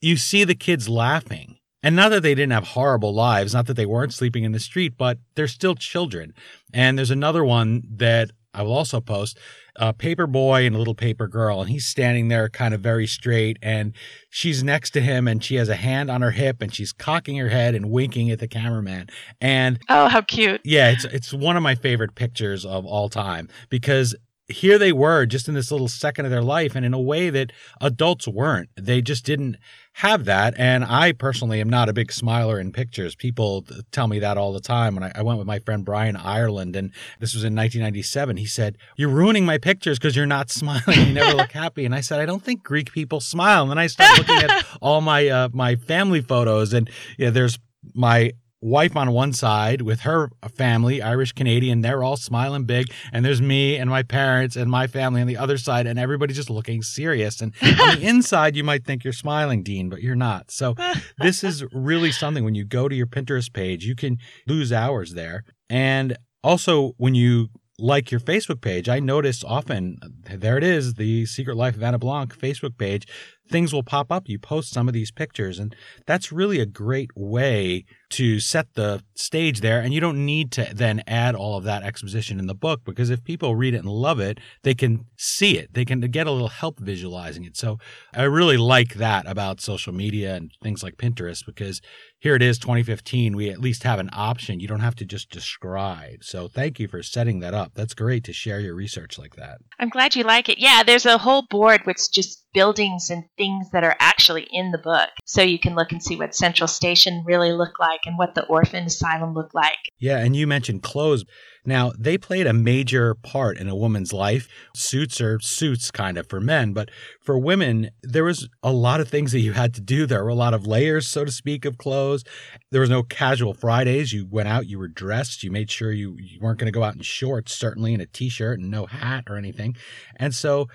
you 0.00 0.16
see 0.16 0.44
the 0.44 0.54
kids 0.54 0.88
laughing. 0.88 1.56
And 1.84 1.96
not 1.96 2.10
that 2.10 2.22
they 2.22 2.36
didn't 2.36 2.52
have 2.52 2.68
horrible 2.68 3.12
lives, 3.12 3.54
not 3.54 3.66
that 3.66 3.74
they 3.74 3.86
weren't 3.86 4.14
sleeping 4.14 4.44
in 4.44 4.52
the 4.52 4.60
street, 4.60 4.96
but 4.96 5.18
they're 5.34 5.48
still 5.48 5.74
children. 5.74 6.32
And 6.72 6.96
there's 6.96 7.10
another 7.10 7.44
one 7.44 7.82
that 7.96 8.30
I 8.54 8.62
will 8.62 8.72
also 8.72 9.00
post 9.00 9.38
a 9.76 9.92
paper 9.92 10.26
boy 10.26 10.66
and 10.66 10.74
a 10.74 10.78
little 10.78 10.94
paper 10.94 11.26
girl, 11.26 11.60
and 11.60 11.70
he's 11.70 11.86
standing 11.86 12.28
there 12.28 12.48
kind 12.48 12.74
of 12.74 12.80
very 12.80 13.06
straight, 13.06 13.58
and 13.62 13.94
she's 14.28 14.62
next 14.62 14.90
to 14.90 15.00
him, 15.00 15.26
and 15.26 15.42
she 15.42 15.54
has 15.56 15.68
a 15.68 15.76
hand 15.76 16.10
on 16.10 16.20
her 16.20 16.32
hip, 16.32 16.60
and 16.60 16.74
she's 16.74 16.92
cocking 16.92 17.36
her 17.36 17.48
head 17.48 17.74
and 17.74 17.90
winking 17.90 18.30
at 18.30 18.38
the 18.38 18.48
cameraman. 18.48 19.08
And 19.40 19.78
oh, 19.88 20.08
how 20.08 20.20
cute! 20.20 20.60
Yeah, 20.64 20.90
it's 20.90 21.04
it's 21.04 21.32
one 21.32 21.56
of 21.56 21.62
my 21.62 21.74
favorite 21.74 22.14
pictures 22.14 22.66
of 22.66 22.84
all 22.84 23.08
time 23.08 23.48
because 23.70 24.14
here 24.48 24.78
they 24.78 24.92
were 24.92 25.24
just 25.24 25.48
in 25.48 25.54
this 25.54 25.70
little 25.70 25.88
second 25.88 26.24
of 26.24 26.30
their 26.30 26.42
life 26.42 26.74
and 26.74 26.84
in 26.84 26.92
a 26.92 27.00
way 27.00 27.30
that 27.30 27.52
adults 27.80 28.26
weren't. 28.26 28.70
They 28.76 29.00
just 29.00 29.24
didn't 29.24 29.56
have 29.94 30.24
that. 30.24 30.54
And 30.58 30.84
I 30.84 31.12
personally 31.12 31.60
am 31.60 31.68
not 31.68 31.88
a 31.88 31.92
big 31.92 32.12
smiler 32.12 32.58
in 32.58 32.72
pictures. 32.72 33.14
People 33.14 33.64
tell 33.92 34.08
me 34.08 34.18
that 34.18 34.36
all 34.36 34.52
the 34.52 34.60
time. 34.60 34.94
When 34.94 35.04
I, 35.04 35.12
I 35.14 35.22
went 35.22 35.38
with 35.38 35.46
my 35.46 35.58
friend 35.60 35.84
Brian 35.84 36.16
Ireland, 36.16 36.74
and 36.76 36.92
this 37.20 37.34
was 37.34 37.44
in 37.44 37.54
1997, 37.54 38.36
he 38.36 38.46
said, 38.46 38.78
You're 38.96 39.10
ruining 39.10 39.44
my 39.44 39.58
pictures 39.58 39.98
because 39.98 40.16
you're 40.16 40.26
not 40.26 40.50
smiling. 40.50 41.06
You 41.06 41.12
never 41.12 41.36
look 41.36 41.52
happy. 41.52 41.84
And 41.84 41.94
I 41.94 42.00
said, 42.00 42.20
I 42.20 42.26
don't 42.26 42.42
think 42.42 42.62
Greek 42.62 42.92
people 42.92 43.20
smile. 43.20 43.62
And 43.62 43.70
then 43.70 43.78
I 43.78 43.86
started 43.86 44.18
looking 44.18 44.50
at 44.50 44.66
all 44.80 45.00
my 45.00 45.28
uh, 45.28 45.48
my 45.52 45.76
family 45.76 46.20
photos, 46.20 46.72
and 46.72 46.90
yeah, 47.18 47.30
there's 47.30 47.58
my 47.94 48.32
wife 48.62 48.96
on 48.96 49.10
one 49.10 49.32
side 49.32 49.82
with 49.82 50.00
her 50.00 50.30
family, 50.54 51.02
Irish 51.02 51.32
Canadian, 51.32 51.82
they're 51.82 52.02
all 52.02 52.16
smiling 52.16 52.64
big. 52.64 52.86
And 53.12 53.24
there's 53.24 53.42
me 53.42 53.76
and 53.76 53.90
my 53.90 54.02
parents 54.02 54.56
and 54.56 54.70
my 54.70 54.86
family 54.86 55.20
on 55.20 55.26
the 55.26 55.36
other 55.36 55.58
side, 55.58 55.86
and 55.86 55.98
everybody's 55.98 56.36
just 56.36 56.48
looking 56.48 56.80
serious. 56.82 57.40
And 57.40 57.52
on 57.62 57.98
the 57.98 58.06
inside, 58.06 58.56
you 58.56 58.64
might 58.64 58.84
think 58.84 59.04
you're 59.04 59.12
smiling, 59.12 59.62
Dean, 59.62 59.90
but 59.90 60.00
you're 60.00 60.14
not. 60.14 60.50
So 60.50 60.74
this 61.18 61.44
is 61.44 61.64
really 61.72 62.12
something 62.12 62.44
when 62.44 62.54
you 62.54 62.64
go 62.64 62.88
to 62.88 62.94
your 62.94 63.06
Pinterest 63.06 63.52
page, 63.52 63.84
you 63.84 63.96
can 63.96 64.18
lose 64.46 64.72
hours 64.72 65.14
there. 65.14 65.44
And 65.68 66.16
also, 66.44 66.92
when 66.96 67.14
you 67.14 67.48
like 67.78 68.10
your 68.10 68.20
Facebook 68.20 68.60
page, 68.60 68.88
I 68.88 69.00
notice 69.00 69.42
often 69.42 69.98
there 70.24 70.56
it 70.56 70.64
is, 70.64 70.94
the 70.94 71.26
Secret 71.26 71.56
Life 71.56 71.74
of 71.76 71.82
Anna 71.82 71.98
Blanc 71.98 72.36
Facebook 72.36 72.78
page. 72.78 73.06
Things 73.48 73.72
will 73.72 73.82
pop 73.82 74.10
up. 74.10 74.28
You 74.28 74.38
post 74.38 74.72
some 74.72 74.88
of 74.88 74.94
these 74.94 75.10
pictures, 75.10 75.58
and 75.58 75.74
that's 76.06 76.32
really 76.32 76.60
a 76.60 76.66
great 76.66 77.10
way 77.14 77.84
to 78.10 78.40
set 78.40 78.74
the 78.74 79.02
stage 79.14 79.60
there. 79.60 79.80
And 79.80 79.94
you 79.94 80.00
don't 80.00 80.24
need 80.24 80.52
to 80.52 80.68
then 80.74 81.02
add 81.06 81.34
all 81.34 81.56
of 81.56 81.64
that 81.64 81.82
exposition 81.82 82.38
in 82.38 82.46
the 82.46 82.54
book 82.54 82.82
because 82.84 83.10
if 83.10 83.24
people 83.24 83.56
read 83.56 83.74
it 83.74 83.78
and 83.78 83.88
love 83.88 84.20
it, 84.20 84.38
they 84.62 84.74
can 84.74 85.06
see 85.16 85.58
it. 85.58 85.72
They 85.72 85.84
can 85.84 86.00
get 86.00 86.26
a 86.26 86.30
little 86.30 86.48
help 86.48 86.78
visualizing 86.78 87.44
it. 87.44 87.56
So 87.56 87.78
I 88.14 88.24
really 88.24 88.58
like 88.58 88.94
that 88.94 89.26
about 89.26 89.60
social 89.60 89.92
media 89.92 90.34
and 90.34 90.50
things 90.62 90.82
like 90.82 90.96
Pinterest 90.96 91.44
because 91.44 91.80
here 92.22 92.36
it 92.36 92.42
is 92.42 92.56
2015 92.58 93.34
we 93.34 93.50
at 93.50 93.58
least 93.58 93.82
have 93.82 93.98
an 93.98 94.08
option 94.12 94.60
you 94.60 94.68
don't 94.68 94.80
have 94.80 94.94
to 94.94 95.04
just 95.04 95.28
describe 95.28 96.22
so 96.22 96.46
thank 96.46 96.78
you 96.78 96.86
for 96.86 97.02
setting 97.02 97.40
that 97.40 97.52
up 97.52 97.72
that's 97.74 97.94
great 97.94 98.22
to 98.22 98.32
share 98.32 98.60
your 98.60 98.74
research 98.74 99.18
like 99.18 99.34
that 99.34 99.58
i'm 99.80 99.88
glad 99.88 100.14
you 100.14 100.22
like 100.22 100.48
it 100.48 100.58
yeah 100.58 100.84
there's 100.84 101.04
a 101.04 101.18
whole 101.18 101.42
board 101.50 101.80
which 101.84 102.10
just 102.12 102.41
buildings 102.54 103.10
and 103.10 103.24
things 103.36 103.70
that 103.72 103.84
are 103.84 103.96
actually 103.98 104.46
in 104.50 104.70
the 104.70 104.78
book 104.78 105.10
so 105.24 105.42
you 105.42 105.58
can 105.58 105.74
look 105.74 105.92
and 105.92 106.02
see 106.02 106.16
what 106.16 106.34
central 106.34 106.68
station 106.68 107.24
really 107.26 107.52
looked 107.52 107.80
like 107.80 108.00
and 108.06 108.18
what 108.18 108.34
the 108.34 108.44
orphan 108.46 108.84
asylum 108.84 109.34
looked 109.34 109.54
like 109.54 109.78
yeah 109.98 110.18
and 110.18 110.36
you 110.36 110.46
mentioned 110.46 110.82
clothes 110.82 111.24
now, 111.64 111.92
they 111.96 112.18
played 112.18 112.48
a 112.48 112.52
major 112.52 113.14
part 113.14 113.56
in 113.56 113.68
a 113.68 113.76
woman's 113.76 114.12
life. 114.12 114.48
Suits 114.74 115.20
are 115.20 115.38
suits 115.38 115.92
kind 115.92 116.18
of 116.18 116.28
for 116.28 116.40
men, 116.40 116.72
but 116.72 116.90
for 117.20 117.38
women, 117.38 117.90
there 118.02 118.24
was 118.24 118.48
a 118.64 118.72
lot 118.72 119.00
of 119.00 119.08
things 119.08 119.30
that 119.30 119.40
you 119.40 119.52
had 119.52 119.72
to 119.74 119.80
do. 119.80 120.04
There 120.04 120.24
were 120.24 120.30
a 120.30 120.34
lot 120.34 120.54
of 120.54 120.66
layers, 120.66 121.06
so 121.06 121.24
to 121.24 121.30
speak, 121.30 121.64
of 121.64 121.78
clothes. 121.78 122.24
There 122.72 122.80
was 122.80 122.90
no 122.90 123.04
casual 123.04 123.54
Fridays. 123.54 124.12
You 124.12 124.26
went 124.28 124.48
out, 124.48 124.66
you 124.66 124.78
were 124.78 124.88
dressed, 124.88 125.44
you 125.44 125.52
made 125.52 125.70
sure 125.70 125.92
you, 125.92 126.16
you 126.18 126.40
weren't 126.40 126.58
going 126.58 126.72
to 126.72 126.76
go 126.76 126.82
out 126.82 126.96
in 126.96 127.02
shorts, 127.02 127.56
certainly 127.56 127.94
in 127.94 128.00
a 128.00 128.06
t 128.06 128.28
shirt 128.28 128.58
and 128.58 128.70
no 128.70 128.86
hat 128.86 129.24
or 129.28 129.36
anything. 129.36 129.76
And 130.16 130.34
so 130.34 130.66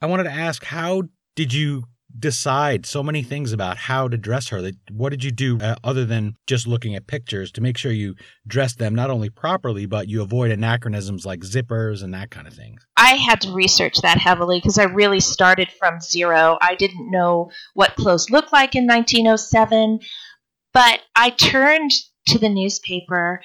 I 0.00 0.06
wanted 0.06 0.24
to 0.24 0.32
ask, 0.32 0.64
how 0.64 1.02
did 1.38 1.54
you 1.54 1.84
decide 2.18 2.84
so 2.84 3.00
many 3.00 3.22
things 3.22 3.52
about 3.52 3.76
how 3.76 4.08
to 4.08 4.16
dress 4.16 4.48
her. 4.48 4.72
What 4.90 5.10
did 5.10 5.22
you 5.22 5.30
do 5.30 5.60
uh, 5.60 5.76
other 5.84 6.04
than 6.04 6.34
just 6.48 6.66
looking 6.66 6.96
at 6.96 7.06
pictures 7.06 7.52
to 7.52 7.60
make 7.60 7.76
sure 7.76 7.92
you 7.92 8.16
dress 8.44 8.74
them 8.74 8.92
not 8.92 9.08
only 9.08 9.30
properly, 9.30 9.86
but 9.86 10.08
you 10.08 10.20
avoid 10.20 10.50
anachronisms 10.50 11.24
like 11.24 11.42
zippers 11.42 12.02
and 12.02 12.12
that 12.12 12.32
kind 12.32 12.48
of 12.48 12.54
thing? 12.54 12.80
I 12.96 13.10
had 13.10 13.40
to 13.42 13.52
research 13.52 14.00
that 14.02 14.18
heavily 14.18 14.58
because 14.58 14.80
I 14.80 14.84
really 14.86 15.20
started 15.20 15.70
from 15.78 16.00
zero. 16.00 16.58
I 16.60 16.74
didn't 16.74 17.08
know 17.08 17.52
what 17.74 17.94
clothes 17.94 18.30
looked 18.30 18.52
like 18.52 18.74
in 18.74 18.88
1907, 18.88 20.00
but 20.74 20.98
I 21.14 21.30
turned 21.30 21.92
to 22.30 22.40
the 22.40 22.48
newspaper 22.48 23.42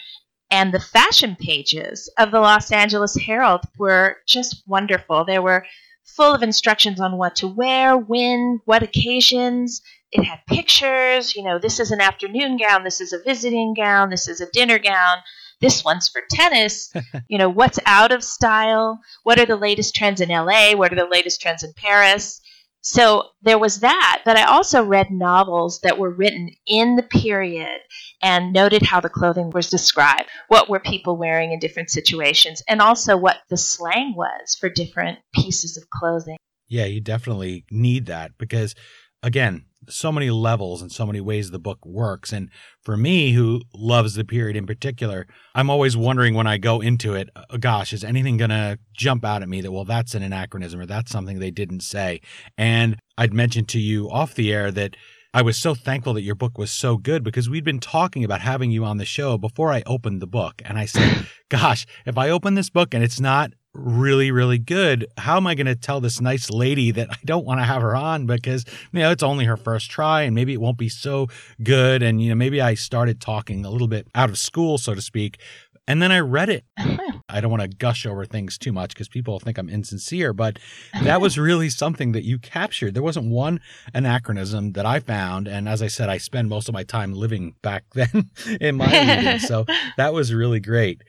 and 0.49 0.73
the 0.73 0.79
fashion 0.79 1.37
pages 1.39 2.11
of 2.17 2.31
the 2.31 2.39
Los 2.39 2.71
Angeles 2.71 3.15
Herald 3.15 3.61
were 3.77 4.17
just 4.27 4.63
wonderful. 4.65 5.25
There 5.25 5.43
were 5.43 5.63
full 6.05 6.33
of 6.33 6.43
instructions 6.43 6.99
on 6.99 7.17
what 7.17 7.35
to 7.37 7.47
wear, 7.47 7.97
when, 7.97 8.59
what 8.65 8.83
occasions. 8.83 9.81
It 10.11 10.23
had 10.23 10.45
pictures, 10.47 11.35
you 11.35 11.43
know, 11.43 11.57
this 11.57 11.79
is 11.79 11.91
an 11.91 11.99
afternoon 11.99 12.57
gown, 12.57 12.83
this 12.83 13.01
is 13.01 13.13
a 13.13 13.23
visiting 13.23 13.73
gown, 13.73 14.11
this 14.11 14.27
is 14.27 14.41
a 14.41 14.49
dinner 14.51 14.77
gown, 14.77 15.17
this 15.59 15.83
one's 15.83 16.07
for 16.07 16.21
tennis. 16.29 16.93
you 17.27 17.39
know, 17.39 17.49
what's 17.49 17.79
out 17.85 18.11
of 18.11 18.23
style? 18.23 18.99
What 19.23 19.39
are 19.39 19.45
the 19.45 19.55
latest 19.55 19.95
trends 19.95 20.21
in 20.21 20.29
LA? 20.29 20.73
What 20.75 20.93
are 20.93 20.97
the 20.97 21.09
latest 21.11 21.41
trends 21.41 21.63
in 21.63 21.73
Paris? 21.73 22.41
So 22.85 23.29
there 23.41 23.57
was 23.57 23.79
that, 23.79 24.21
but 24.25 24.37
I 24.37 24.43
also 24.43 24.83
read 24.83 25.09
novels 25.09 25.79
that 25.83 25.97
were 25.97 26.09
written 26.09 26.49
in 26.67 26.97
the 26.97 27.03
period 27.03 27.79
and 28.21 28.51
noted 28.51 28.81
how 28.81 28.99
the 28.99 29.09
clothing 29.09 29.51
was 29.51 29.69
described. 29.69 30.29
What 30.49 30.69
were 30.69 30.81
people 30.81 31.15
wearing 31.15 31.53
in 31.53 31.59
different 31.59 31.89
situations, 31.89 32.61
and 32.67 32.81
also 32.81 33.15
what 33.15 33.37
the 33.49 33.55
slang 33.55 34.15
was 34.17 34.55
for 34.59 34.69
different 34.69 35.19
pieces 35.33 35.77
of 35.77 35.89
clothing. 35.89 36.35
Yeah, 36.67 36.85
you 36.85 36.99
definitely 36.99 37.63
need 37.71 38.07
that 38.07 38.37
because 38.37 38.75
again, 39.21 39.65
so 39.89 40.11
many 40.11 40.29
levels 40.29 40.81
and 40.81 40.91
so 40.91 41.05
many 41.05 41.21
ways 41.21 41.51
the 41.51 41.59
book 41.59 41.85
works. 41.85 42.31
And 42.31 42.49
for 42.81 42.97
me, 42.97 43.33
who 43.33 43.61
loves 43.73 44.15
the 44.15 44.23
period 44.23 44.55
in 44.55 44.65
particular, 44.65 45.27
I'm 45.55 45.69
always 45.69 45.95
wondering 45.95 46.33
when 46.33 46.47
I 46.47 46.57
go 46.57 46.81
into 46.81 47.13
it, 47.15 47.29
oh, 47.35 47.57
gosh, 47.57 47.93
is 47.93 48.03
anything 48.03 48.37
going 48.37 48.49
to 48.49 48.79
jump 48.93 49.25
out 49.25 49.41
at 49.41 49.49
me 49.49 49.61
that, 49.61 49.71
well, 49.71 49.85
that's 49.85 50.15
an 50.15 50.23
anachronism 50.23 50.79
or 50.79 50.85
that's 50.85 51.11
something 51.11 51.39
they 51.39 51.51
didn't 51.51 51.81
say? 51.81 52.21
And 52.57 52.97
I'd 53.17 53.33
mentioned 53.33 53.69
to 53.69 53.79
you 53.79 54.09
off 54.09 54.35
the 54.35 54.51
air 54.53 54.71
that 54.71 54.95
I 55.35 55.41
was 55.41 55.57
so 55.57 55.73
thankful 55.73 56.13
that 56.13 56.21
your 56.21 56.35
book 56.35 56.59
was 56.59 56.71
so 56.71 56.97
good 56.97 57.23
because 57.23 57.49
we'd 57.49 57.63
been 57.63 57.79
talking 57.79 58.23
about 58.23 58.41
having 58.41 58.69
you 58.69 58.85
on 58.85 58.97
the 58.97 59.05
show 59.05 59.37
before 59.37 59.71
I 59.71 59.81
opened 59.87 60.21
the 60.21 60.27
book. 60.27 60.61
And 60.63 60.77
I 60.77 60.85
said, 60.85 61.27
gosh, 61.49 61.87
if 62.05 62.17
I 62.17 62.29
open 62.29 62.53
this 62.53 62.69
book 62.69 62.93
and 62.93 63.03
it's 63.03 63.19
not 63.19 63.51
really, 63.73 64.31
really 64.31 64.59
good. 64.59 65.07
How 65.17 65.37
am 65.37 65.47
I 65.47 65.55
going 65.55 65.67
to 65.67 65.75
tell 65.75 65.99
this 65.99 66.21
nice 66.21 66.49
lady 66.49 66.91
that 66.91 67.09
I 67.11 67.17
don't 67.25 67.45
want 67.45 67.59
to 67.59 67.65
have 67.65 67.81
her 67.81 67.95
on 67.95 68.25
because, 68.25 68.65
you 68.91 68.99
know, 68.99 69.11
it's 69.11 69.23
only 69.23 69.45
her 69.45 69.57
first 69.57 69.89
try 69.89 70.21
and 70.21 70.35
maybe 70.35 70.53
it 70.53 70.61
won't 70.61 70.77
be 70.77 70.89
so 70.89 71.27
good. 71.63 72.03
And, 72.03 72.21
you 72.21 72.29
know, 72.29 72.35
maybe 72.35 72.61
I 72.61 72.75
started 72.75 73.19
talking 73.19 73.65
a 73.65 73.69
little 73.69 73.87
bit 73.87 74.07
out 74.13 74.29
of 74.29 74.37
school, 74.37 74.77
so 74.77 74.93
to 74.93 75.01
speak. 75.01 75.39
And 75.87 76.01
then 76.01 76.11
I 76.11 76.19
read 76.19 76.49
it. 76.49 76.63
I 77.29 77.41
don't 77.41 77.51
want 77.51 77.63
to 77.63 77.67
gush 77.67 78.05
over 78.05 78.25
things 78.25 78.57
too 78.57 78.71
much 78.71 78.93
because 78.93 79.09
people 79.09 79.39
think 79.39 79.57
I'm 79.57 79.69
insincere, 79.69 80.33
but 80.33 80.59
that 81.01 81.19
was 81.19 81.37
really 81.37 81.69
something 81.71 82.13
that 82.13 82.23
you 82.23 82.39
captured. 82.39 82.93
There 82.93 83.03
wasn't 83.03 83.31
one 83.31 83.59
anachronism 83.93 84.73
that 84.73 84.85
I 84.85 84.99
found. 84.99 85.47
And 85.47 85.67
as 85.67 85.81
I 85.81 85.87
said, 85.87 86.09
I 86.09 86.17
spend 86.19 86.47
most 86.47 86.69
of 86.69 86.73
my 86.73 86.83
time 86.83 87.13
living 87.13 87.55
back 87.61 87.83
then 87.93 88.29
in 88.61 88.75
my 88.75 88.85
reading. 88.85 89.39
So 89.39 89.65
that 89.97 90.13
was 90.13 90.33
really 90.33 90.59
great. 90.59 91.01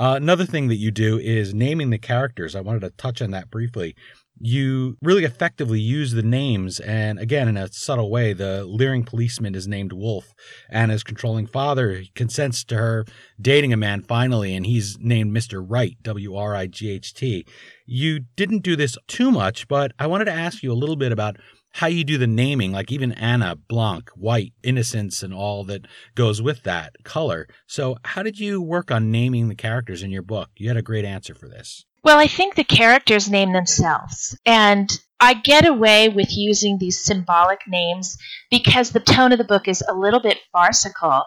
Uh, 0.00 0.14
another 0.16 0.46
thing 0.46 0.68
that 0.68 0.76
you 0.76 0.90
do 0.90 1.18
is 1.18 1.52
naming 1.52 1.90
the 1.90 1.98
characters. 1.98 2.56
I 2.56 2.62
wanted 2.62 2.80
to 2.80 2.90
touch 2.90 3.20
on 3.20 3.32
that 3.32 3.50
briefly. 3.50 3.94
You 4.38 4.96
really 5.02 5.24
effectively 5.24 5.78
use 5.78 6.12
the 6.12 6.22
names, 6.22 6.80
and 6.80 7.18
again, 7.18 7.48
in 7.48 7.58
a 7.58 7.70
subtle 7.70 8.10
way, 8.10 8.32
the 8.32 8.64
leering 8.64 9.04
policeman 9.04 9.54
is 9.54 9.68
named 9.68 9.92
Wolf. 9.92 10.32
Anna's 10.70 11.02
controlling 11.02 11.46
father 11.46 12.04
consents 12.14 12.64
to 12.64 12.76
her 12.76 13.04
dating 13.38 13.74
a 13.74 13.76
man 13.76 14.00
finally, 14.00 14.54
and 14.54 14.64
he's 14.64 14.96
named 14.98 15.36
Mr. 15.36 15.62
Wright, 15.62 15.98
W 16.02 16.34
R 16.34 16.56
I 16.56 16.66
G 16.66 16.88
H 16.92 17.12
T. 17.12 17.44
You 17.84 18.20
didn't 18.36 18.62
do 18.62 18.76
this 18.76 18.96
too 19.06 19.30
much, 19.30 19.68
but 19.68 19.92
I 19.98 20.06
wanted 20.06 20.24
to 20.24 20.32
ask 20.32 20.62
you 20.62 20.72
a 20.72 20.80
little 20.80 20.96
bit 20.96 21.12
about 21.12 21.36
how 21.72 21.86
you 21.86 22.04
do 22.04 22.18
the 22.18 22.26
naming, 22.26 22.72
like 22.72 22.90
even 22.90 23.12
Anna, 23.12 23.56
Blanc, 23.56 24.10
white, 24.10 24.52
innocence, 24.62 25.22
and 25.22 25.32
all 25.32 25.64
that 25.64 25.86
goes 26.14 26.42
with 26.42 26.62
that 26.64 26.94
color. 27.04 27.46
So, 27.66 27.96
how 28.04 28.22
did 28.22 28.38
you 28.38 28.60
work 28.60 28.90
on 28.90 29.10
naming 29.10 29.48
the 29.48 29.54
characters 29.54 30.02
in 30.02 30.10
your 30.10 30.22
book? 30.22 30.50
You 30.56 30.68
had 30.68 30.76
a 30.76 30.82
great 30.82 31.04
answer 31.04 31.34
for 31.34 31.48
this. 31.48 31.84
Well, 32.02 32.18
I 32.18 32.26
think 32.26 32.54
the 32.54 32.64
characters 32.64 33.30
name 33.30 33.52
themselves. 33.52 34.36
And 34.46 34.90
I 35.20 35.34
get 35.34 35.66
away 35.66 36.08
with 36.08 36.28
using 36.30 36.78
these 36.78 37.04
symbolic 37.04 37.60
names 37.68 38.16
because 38.50 38.90
the 38.90 39.00
tone 39.00 39.32
of 39.32 39.38
the 39.38 39.44
book 39.44 39.68
is 39.68 39.82
a 39.86 39.94
little 39.94 40.20
bit 40.20 40.38
farcical. 40.50 41.24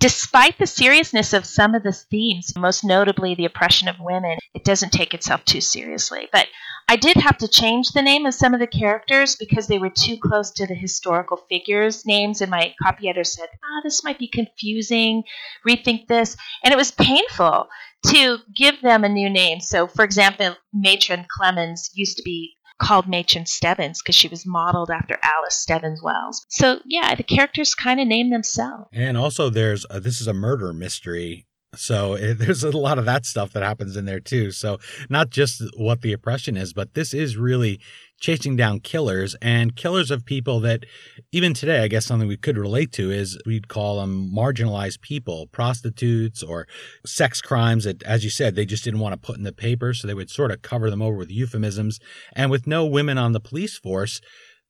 Despite 0.00 0.58
the 0.58 0.66
seriousness 0.66 1.32
of 1.32 1.46
some 1.46 1.74
of 1.76 1.84
the 1.84 1.92
themes, 1.92 2.52
most 2.56 2.84
notably 2.84 3.36
the 3.36 3.44
oppression 3.44 3.86
of 3.86 3.96
women, 4.00 4.38
it 4.52 4.64
doesn't 4.64 4.90
take 4.90 5.14
itself 5.14 5.44
too 5.44 5.60
seriously. 5.60 6.28
But 6.32 6.48
I 6.88 6.96
did 6.96 7.16
have 7.16 7.38
to 7.38 7.48
change 7.48 7.90
the 7.90 8.02
name 8.02 8.26
of 8.26 8.34
some 8.34 8.54
of 8.54 8.60
the 8.60 8.66
characters 8.66 9.34
because 9.34 9.66
they 9.66 9.78
were 9.78 9.90
too 9.90 10.18
close 10.22 10.52
to 10.52 10.66
the 10.66 10.74
historical 10.74 11.38
figures' 11.48 12.06
names, 12.06 12.40
and 12.40 12.50
my 12.50 12.74
copy 12.80 13.08
editor 13.08 13.24
said, 13.24 13.48
ah, 13.64 13.80
this 13.82 14.04
might 14.04 14.20
be 14.20 14.28
confusing, 14.28 15.24
rethink 15.68 16.06
this. 16.06 16.36
And 16.62 16.72
it 16.72 16.76
was 16.76 16.92
painful 16.92 17.68
to 18.06 18.38
give 18.54 18.80
them 18.82 19.02
a 19.02 19.08
new 19.08 19.28
name. 19.28 19.60
So, 19.60 19.88
for 19.88 20.04
example, 20.04 20.54
Matron 20.72 21.26
Clemens 21.28 21.90
used 21.94 22.18
to 22.18 22.22
be 22.22 22.56
called 22.80 23.08
Matron 23.08 23.46
Stebbins 23.46 24.02
because 24.02 24.14
she 24.14 24.28
was 24.28 24.46
modeled 24.46 24.90
after 24.90 25.18
Alice 25.22 25.56
Stebbins 25.56 26.02
Wells. 26.02 26.44
So 26.48 26.80
yeah, 26.84 27.14
the 27.14 27.22
characters 27.22 27.74
kind 27.74 28.00
of 28.00 28.06
name 28.06 28.30
themselves. 28.30 28.88
And 28.92 29.16
also, 29.16 29.50
there's 29.50 29.86
a, 29.90 29.98
this 29.98 30.20
is 30.20 30.26
a 30.26 30.34
murder 30.34 30.72
mystery. 30.72 31.45
So 31.74 32.14
it, 32.14 32.22
eh, 32.22 32.34
there's 32.38 32.64
a 32.64 32.70
lot 32.70 32.98
of 32.98 33.04
that 33.06 33.26
stuff 33.26 33.52
that 33.52 33.62
happens 33.62 33.96
in 33.96 34.04
there 34.04 34.20
too. 34.20 34.50
So 34.50 34.78
not 35.08 35.30
just 35.30 35.62
what 35.76 36.02
the 36.02 36.12
oppression 36.12 36.56
is, 36.56 36.72
but 36.72 36.94
this 36.94 37.12
is 37.12 37.36
really 37.36 37.80
chasing 38.18 38.56
down 38.56 38.80
killers 38.80 39.36
and 39.42 39.76
killers 39.76 40.10
of 40.10 40.24
people 40.24 40.58
that 40.60 40.84
even 41.32 41.52
today, 41.52 41.82
I 41.82 41.88
guess 41.88 42.06
something 42.06 42.28
we 42.28 42.38
could 42.38 42.56
relate 42.56 42.92
to 42.92 43.10
is 43.10 43.38
we'd 43.44 43.68
call 43.68 44.00
them 44.00 44.32
marginalized 44.34 45.02
people, 45.02 45.48
prostitutes 45.48 46.42
or 46.42 46.66
sex 47.04 47.42
crimes 47.42 47.84
that, 47.84 48.02
as 48.04 48.24
you 48.24 48.30
said, 48.30 48.54
they 48.54 48.64
just 48.64 48.84
didn't 48.84 49.00
want 49.00 49.12
to 49.12 49.26
put 49.26 49.36
in 49.36 49.42
the 49.42 49.52
paper. 49.52 49.92
So 49.92 50.06
they 50.06 50.14
would 50.14 50.30
sort 50.30 50.50
of 50.50 50.62
cover 50.62 50.88
them 50.88 51.02
over 51.02 51.16
with 51.16 51.30
euphemisms. 51.30 51.98
And 52.34 52.50
with 52.50 52.66
no 52.66 52.86
women 52.86 53.18
on 53.18 53.32
the 53.32 53.40
police 53.40 53.76
force, 53.76 54.20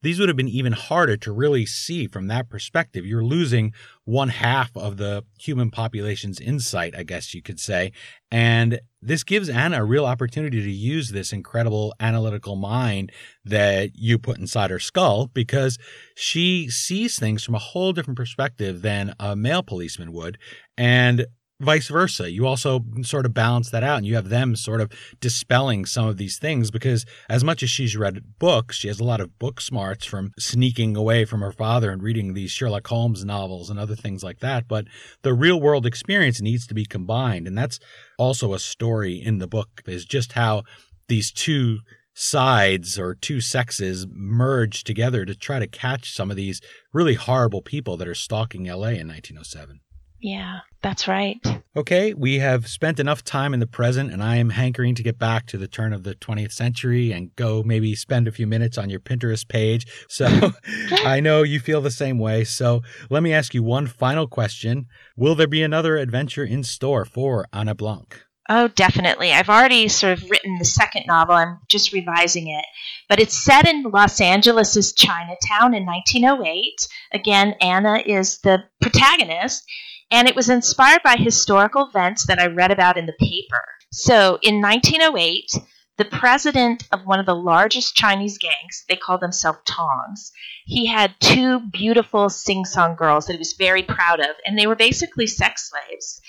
these 0.07 0.21
would 0.21 0.29
have 0.29 0.37
been 0.37 0.49
even 0.49 0.73
harder 0.73 1.17
to 1.17 1.33
really 1.33 1.67
see 1.67 2.07
from 2.07 2.29
that 2.29 2.49
perspective. 2.49 3.05
You're 3.05 3.25
losing 3.25 3.75
one 4.05 4.29
half 4.29 4.71
of 4.77 4.99
the 4.99 5.25
human 5.37 5.71
population's 5.71 6.39
insight, 6.39 6.95
I 6.97 7.03
guess 7.03 7.35
you 7.35 7.43
could 7.43 7.59
say. 7.59 7.91
And 8.31 8.81
this 9.03 9.25
gives 9.25 9.49
Anna 9.49 9.81
a 9.81 9.85
real 9.85 10.07
opportunity 10.07 10.63
to 10.63 10.71
use 10.71 11.11
this 11.11 11.33
incredible 11.33 11.93
analytical 11.99 12.55
mind 12.55 13.11
that 13.45 13.97
you 13.97 14.17
put 14.17 14.39
inside 14.39 14.71
her 14.71 14.79
skull 14.79 15.27
because 15.27 15.77
she 16.15 16.71
sees 16.71 17.19
things 17.19 17.43
from 17.43 17.57
a 17.57 17.61
whole 17.61 17.93
different 17.93 18.17
perspective 18.17 18.83
than 18.83 19.13
a 19.19 19.35
male 19.35 19.65
policeman 19.65 20.13
would. 20.13 20.39
And 20.79 21.27
vice 21.61 21.89
versa. 21.89 22.31
You 22.31 22.47
also 22.47 22.85
sort 23.03 23.27
of 23.27 23.35
balance 23.35 23.71
that 23.71 23.83
out 23.83 23.99
and 23.99 24.07
you 24.07 24.15
have 24.15 24.29
them 24.29 24.57
sort 24.57 24.81
of 24.81 24.91
dispelling 25.21 25.87
some 25.87 26.07
of 26.07 26.17
these 26.17 26.39
things 26.39 26.71
because 26.71 27.07
as 27.29 27.43
much 27.43 27.63
as 27.63 27.71
she's 27.71 27.97
read 27.97 28.39
books, 28.39 28.77
she 28.77 28.89
has 28.89 29.01
a 29.01 29.05
lot 29.05 29.21
of 29.21 29.39
book 29.39 29.61
smarts 29.61 30.05
from 30.05 30.33
sneaking 30.39 30.97
away 30.97 31.25
from 31.25 31.41
her 31.41 31.53
father 31.53 31.91
and 31.91 32.03
reading 32.03 32.35
these 32.35 32.51
Sherlock 32.51 32.87
Holmes 32.87 33.25
novels 33.25 33.71
and 33.71 33.79
other 33.79 33.97
things 33.97 34.23
like 34.23 34.41
that. 34.41 34.69
But 34.69 34.87
the 35.23 35.35
real 35.35 35.61
world 35.61 35.87
experience 35.87 36.41
needs 36.41 36.67
to 36.67 36.75
be 36.75 36.85
combined. 36.85 37.47
And 37.47 37.57
that's 37.57 37.79
also 38.19 38.53
a 38.53 38.59
story 38.59 39.15
in 39.15 39.39
the 39.39 39.49
book 39.49 39.83
is 39.87 40.05
just 40.05 40.33
how 40.33 40.65
these 41.09 41.33
two 41.33 41.79
sides 42.19 42.99
or 42.99 43.15
two 43.15 43.41
sexes 43.43 44.07
merge 44.11 44.83
together 44.83 45.27
to 45.27 45.35
try 45.35 45.59
to 45.59 45.67
catch 45.67 46.15
some 46.15 46.31
of 46.31 46.37
these 46.37 46.63
really 46.93 47.15
horrible 47.15 47.61
people 47.61 47.99
that 47.99 48.09
are 48.09 48.15
stalking 48.15 48.65
LA 48.65 48.89
in 48.89 49.09
1907. 49.09 49.81
Yeah, 50.21 50.61
that's 50.83 51.07
right. 51.07 51.39
Okay, 51.77 52.15
we 52.15 52.39
have 52.39 52.69
spent 52.69 52.99
enough 52.99 53.23
time 53.23 53.53
in 53.53 53.61
the 53.61 53.67
present, 53.67 54.13
and 54.13 54.23
I 54.23 54.37
am 54.37 54.51
hankering 54.51 54.95
to 54.95 55.03
get 55.03 55.19
back 55.19 55.47
to 55.49 55.59
the 55.59 55.69
turn 55.69 55.93
of 55.93 56.05
the 56.05 56.15
20th 56.15 56.53
century 56.53 57.13
and 57.13 57.35
go 57.37 57.63
maybe 57.63 57.95
spend 57.95 58.27
a 58.27 58.33
few 58.33 58.47
minutes 58.47 58.79
on 58.79 58.89
your 58.89 59.01
Pinterest 59.01 59.47
page. 59.47 59.87
So 60.09 60.53
I 61.05 61.21
know 61.21 61.43
you 61.43 61.61
feel 61.61 61.81
the 61.81 61.91
same 61.91 62.19
way. 62.19 62.45
So 62.45 62.83
let 63.11 63.23
me 63.23 63.33
ask 63.33 63.53
you 63.53 63.63
one 63.63 63.87
final 63.87 64.27
question 64.27 64.87
Will 65.17 65.35
there 65.35 65.47
be 65.47 65.63
another 65.63 65.97
adventure 65.97 66.45
in 66.45 66.63
store 66.63 67.05
for 67.05 67.47
Anna 67.53 67.75
Blanc? 67.75 68.23
Oh, 68.49 68.69
definitely. 68.69 69.33
I've 69.33 69.49
already 69.49 69.89
sort 69.89 70.13
of 70.13 70.31
written 70.31 70.59
the 70.59 70.65
second 70.65 71.05
novel. 71.07 71.35
I'm 71.35 71.59
just 71.69 71.93
revising 71.93 72.49
it. 72.49 72.65
But 73.09 73.19
it's 73.19 73.45
set 73.45 73.67
in 73.67 73.83
Los 73.83 74.21
Angeles' 74.21 74.93
Chinatown 74.93 75.75
in 75.75 75.85
1908. 75.85 76.89
Again, 77.13 77.55
Anna 77.61 77.99
is 78.07 78.39
the 78.39 78.63
protagonist. 78.81 79.65
And 80.11 80.29
it 80.29 80.37
was 80.37 80.49
inspired 80.49 81.03
by 81.03 81.17
historical 81.17 81.89
events 81.89 82.27
that 82.27 82.39
I 82.39 82.47
read 82.47 82.71
about 82.71 82.97
in 82.97 83.07
the 83.07 83.13
paper. 83.19 83.65
So 83.93 84.39
in 84.43 84.61
1908, 84.61 85.51
the 85.99 86.05
president 86.05 86.85
of 86.93 87.07
one 87.07 87.19
of 87.19 87.27
the 87.27 87.35
largest 87.35 87.97
Chinese 87.97 88.39
gangs, 88.39 88.85
they 88.89 88.97
call 88.97 89.19
themselves 89.19 89.61
Tongs, 89.67 90.31
he 90.65 90.87
had 90.87 91.15
two 91.21 91.61
beautiful 91.73 92.29
sing 92.29 92.65
song 92.65 92.97
girls 92.97 93.27
that 93.27 93.33
he 93.33 93.39
was 93.39 93.55
very 93.59 93.83
proud 93.83 94.21
of, 94.21 94.37
and 94.45 94.59
they 94.59 94.67
were 94.67 94.77
basically 94.77 95.27
sex 95.27 95.71
slaves. 95.71 96.21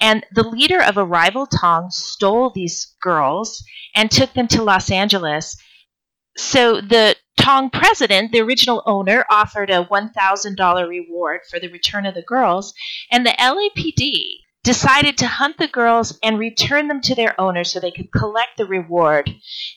And 0.00 0.26
the 0.34 0.46
leader 0.46 0.82
of 0.82 0.96
a 0.96 1.04
rival 1.04 1.46
Tong 1.46 1.88
stole 1.90 2.50
these 2.50 2.94
girls 3.00 3.64
and 3.94 4.10
took 4.10 4.34
them 4.34 4.48
to 4.48 4.62
Los 4.62 4.90
Angeles. 4.90 5.56
So 6.36 6.80
the 6.80 7.16
Tong 7.44 7.68
president, 7.68 8.32
the 8.32 8.40
original 8.40 8.82
owner, 8.86 9.26
offered 9.30 9.68
a 9.68 9.84
$1,000 9.84 10.88
reward 10.88 11.40
for 11.50 11.60
the 11.60 11.68
return 11.68 12.06
of 12.06 12.14
the 12.14 12.22
girls, 12.22 12.72
and 13.10 13.26
the 13.26 13.34
LAPD 13.38 14.38
decided 14.62 15.18
to 15.18 15.26
hunt 15.26 15.58
the 15.58 15.68
girls 15.68 16.18
and 16.22 16.38
return 16.38 16.88
them 16.88 17.02
to 17.02 17.14
their 17.14 17.38
owners 17.38 17.70
so 17.70 17.78
they 17.78 17.90
could 17.90 18.10
collect 18.10 18.56
the 18.56 18.64
reward 18.64 19.30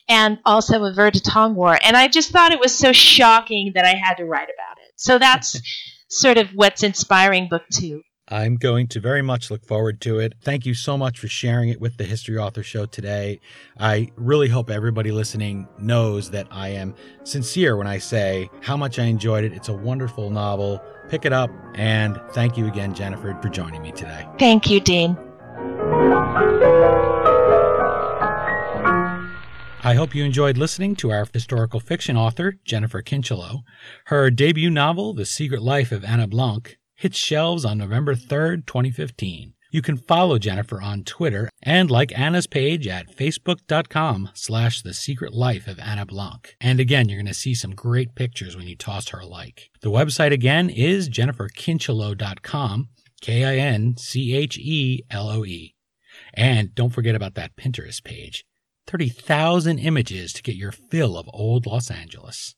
and 0.07 0.39
also 0.45 0.81
avert 0.85 1.17
a 1.17 1.21
Tong 1.21 1.55
war. 1.55 1.77
And 1.83 1.97
I 1.97 2.07
just 2.07 2.31
thought 2.31 2.53
it 2.53 2.59
was 2.61 2.73
so 2.73 2.93
shocking 2.93 3.73
that 3.75 3.83
I 3.83 3.95
had 3.95 4.15
to 4.15 4.23
write 4.23 4.47
about 4.47 4.77
it. 4.87 4.93
So 4.95 5.19
that's 5.19 5.59
sort 6.09 6.37
of 6.37 6.51
what's 6.51 6.83
inspiring 6.83 7.49
book 7.49 7.63
two. 7.69 8.01
I'm 8.29 8.57
going 8.57 8.87
to 8.87 8.99
very 8.99 9.21
much 9.21 9.49
look 9.49 9.65
forward 9.65 10.01
to 10.01 10.19
it. 10.19 10.33
Thank 10.41 10.65
you 10.65 10.73
so 10.73 10.97
much 10.97 11.17
for 11.17 11.29
sharing 11.29 11.69
it 11.69 11.79
with 11.79 11.95
the 11.95 12.03
History 12.03 12.37
Author 12.37 12.61
Show 12.61 12.85
today. 12.85 13.39
I 13.79 14.11
really 14.17 14.49
hope 14.49 14.69
everybody 14.69 15.11
listening 15.11 15.65
knows 15.79 16.29
that 16.31 16.47
I 16.51 16.69
am 16.69 16.93
sincere 17.23 17.77
when 17.77 17.87
I 17.87 17.99
say 17.99 18.49
how 18.61 18.75
much 18.75 18.99
I 18.99 19.05
enjoyed 19.05 19.45
it. 19.45 19.53
It's 19.53 19.69
a 19.69 19.73
wonderful 19.73 20.29
novel. 20.29 20.83
Pick 21.07 21.23
it 21.23 21.31
up. 21.31 21.49
And 21.75 22.19
thank 22.31 22.57
you 22.57 22.67
again, 22.67 22.93
Jennifer, 22.93 23.37
for 23.41 23.47
joining 23.47 23.81
me 23.81 23.93
today. 23.93 24.27
Thank 24.37 24.69
you, 24.69 24.81
Dean. 24.81 25.17
I 29.83 29.93
hope 29.93 30.13
you 30.13 30.25
enjoyed 30.25 30.57
listening 30.57 30.97
to 30.97 31.11
our 31.11 31.25
historical 31.31 31.79
fiction 31.79 32.17
author, 32.17 32.57
Jennifer 32.65 33.01
Kincheloe. 33.01 33.61
Her 34.07 34.29
debut 34.29 34.69
novel, 34.69 35.13
The 35.13 35.25
Secret 35.25 35.61
Life 35.61 35.93
of 35.93 36.03
Anna 36.03 36.27
Blanc, 36.27 36.77
hits 36.97 37.17
shelves 37.17 37.63
on 37.63 37.77
November 37.77 38.15
3rd, 38.15 38.65
2015. 38.65 39.53
You 39.69 39.81
can 39.81 39.97
follow 39.97 40.39
Jennifer 40.39 40.81
on 40.81 41.03
Twitter 41.03 41.49
and 41.61 41.91
like 41.91 42.17
Anna's 42.17 42.47
page 42.47 42.87
at 42.87 43.15
facebook.com 43.15 44.29
slash 44.33 44.81
the 44.81 44.93
secret 44.93 45.33
life 45.33 45.67
of 45.67 45.79
Anna 45.79 46.05
Blanc. 46.05 46.55
And 46.59 46.79
again, 46.79 47.09
you're 47.09 47.19
going 47.19 47.27
to 47.27 47.33
see 47.33 47.53
some 47.53 47.75
great 47.75 48.15
pictures 48.15 48.55
when 48.55 48.67
you 48.67 48.75
toss 48.75 49.09
her 49.09 49.19
a 49.19 49.25
like. 49.25 49.69
The 49.81 49.91
website 49.91 50.31
again 50.31 50.69
is 50.69 51.09
jenniferkincheloe.com, 51.09 52.89
K-I-N-C-H-E-L-O-E. 53.21 53.95
And 56.33 56.73
don't 56.73 56.89
forget 56.89 57.15
about 57.15 57.35
that 57.35 57.55
Pinterest 57.55 58.03
page. 58.03 58.45
30,000 58.87 59.79
images 59.79 60.33
to 60.33 60.41
get 60.41 60.55
your 60.55 60.71
fill 60.71 61.17
of 61.17 61.29
old 61.33 61.65
Los 61.65 61.91
Angeles. 61.91 62.55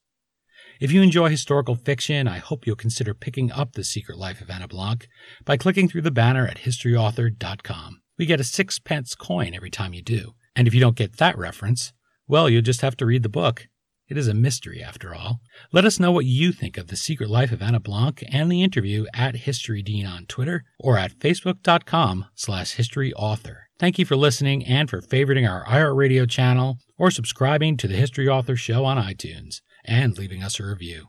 If 0.79 0.93
you 0.93 1.01
enjoy 1.01 1.27
historical 1.27 1.75
fiction, 1.75 2.25
I 2.25 2.37
hope 2.37 2.65
you'll 2.65 2.77
consider 2.77 3.13
picking 3.13 3.51
up 3.51 3.73
The 3.73 3.83
Secret 3.83 4.17
Life 4.17 4.39
of 4.39 4.49
Anna 4.49 4.65
Blanc 4.65 5.09
by 5.43 5.57
clicking 5.57 5.89
through 5.89 6.03
the 6.03 6.09
banner 6.09 6.47
at 6.47 6.59
historyauthor.com. 6.59 8.01
We 8.17 8.25
get 8.25 8.39
a 8.39 8.45
sixpence 8.45 9.13
coin 9.13 9.53
every 9.53 9.71
time 9.71 9.93
you 9.93 10.01
do. 10.01 10.35
And 10.55 10.69
if 10.69 10.73
you 10.73 10.79
don't 10.79 10.95
get 10.95 11.17
that 11.17 11.37
reference, 11.37 11.91
well, 12.29 12.49
you'll 12.49 12.61
just 12.61 12.79
have 12.79 12.95
to 12.97 13.05
read 13.05 13.23
the 13.23 13.29
book. 13.29 13.67
It 14.07 14.17
is 14.17 14.29
a 14.29 14.33
mystery, 14.33 14.81
after 14.81 15.13
all. 15.13 15.41
Let 15.73 15.83
us 15.83 15.99
know 15.99 16.13
what 16.13 16.23
you 16.23 16.53
think 16.53 16.77
of 16.77 16.87
The 16.87 16.95
Secret 16.95 17.29
Life 17.29 17.51
of 17.51 17.61
Anna 17.61 17.81
Blanc 17.81 18.23
and 18.31 18.49
the 18.49 18.63
interview 18.63 19.05
at 19.13 19.35
HistoryDean 19.35 20.09
on 20.09 20.27
Twitter 20.27 20.63
or 20.79 20.97
at 20.97 21.19
facebook.com 21.19 22.25
slash 22.35 22.77
historyauthor. 22.77 23.63
Thank 23.77 23.99
you 23.99 24.05
for 24.05 24.15
listening 24.15 24.65
and 24.65 24.89
for 24.89 25.01
favoriting 25.01 25.47
our 25.49 25.65
iHeartRadio 25.65 26.29
channel 26.29 26.77
or 26.97 27.11
subscribing 27.11 27.75
to 27.77 27.87
the 27.89 27.97
History 27.97 28.29
Author 28.29 28.55
Show 28.55 28.85
on 28.85 28.97
iTunes 28.97 29.59
and 29.89 30.17
leaving 30.17 30.43
us 30.43 30.60
a 30.60 30.65
review. 30.65 31.08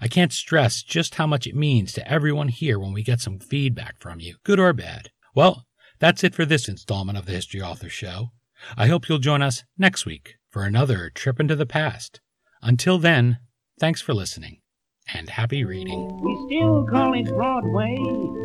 I 0.00 0.08
can't 0.08 0.32
stress 0.32 0.82
just 0.82 1.16
how 1.16 1.26
much 1.26 1.46
it 1.46 1.54
means 1.54 1.92
to 1.92 2.10
everyone 2.10 2.48
here 2.48 2.78
when 2.78 2.92
we 2.92 3.02
get 3.02 3.20
some 3.20 3.38
feedback 3.38 4.00
from 4.00 4.20
you, 4.20 4.36
good 4.44 4.58
or 4.58 4.72
bad. 4.72 5.10
Well, 5.34 5.66
that's 5.98 6.24
it 6.24 6.34
for 6.34 6.44
this 6.44 6.68
installment 6.68 7.18
of 7.18 7.26
the 7.26 7.32
History 7.32 7.60
Author 7.60 7.88
Show. 7.88 8.30
I 8.76 8.86
hope 8.86 9.08
you'll 9.08 9.18
join 9.18 9.42
us 9.42 9.64
next 9.76 10.06
week 10.06 10.36
for 10.50 10.62
another 10.64 11.10
trip 11.10 11.40
into 11.40 11.56
the 11.56 11.66
past. 11.66 12.20
Until 12.62 12.98
then, 12.98 13.38
thanks 13.78 14.00
for 14.00 14.14
listening 14.14 14.60
and 15.12 15.30
happy 15.30 15.64
reading. 15.64 16.20
We 16.20 16.46
still 16.48 16.86
call 16.86 17.14
it 17.14 17.28
Broadway, 17.28 17.96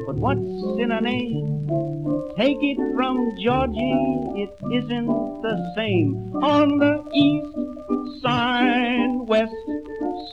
but 0.05 0.15
what's 0.15 0.79
in 0.79 0.91
a 0.91 1.01
name? 1.01 1.90
Take 2.37 2.57
it 2.61 2.77
from 2.95 3.35
Georgie, 3.43 4.41
it 4.43 4.53
isn't 4.71 5.07
the 5.41 5.73
same. 5.75 6.33
On 6.41 6.77
the 6.77 7.03
east 7.13 8.21
side, 8.21 9.27
west 9.27 9.53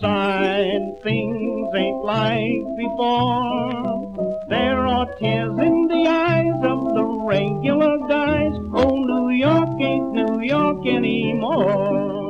side, 0.00 1.02
things 1.02 1.68
ain't 1.74 2.04
like 2.04 2.62
before. 2.76 4.44
There 4.48 4.86
are 4.86 5.06
tears 5.18 5.58
in 5.58 5.88
the 5.88 6.06
eyes 6.08 6.60
of 6.62 6.94
the 6.94 7.04
regular 7.04 7.98
guys. 8.06 8.54
Oh, 8.72 8.96
New 8.96 9.30
York 9.30 9.80
ain't 9.80 10.12
New 10.12 10.40
York 10.40 10.86
anymore. 10.86 12.27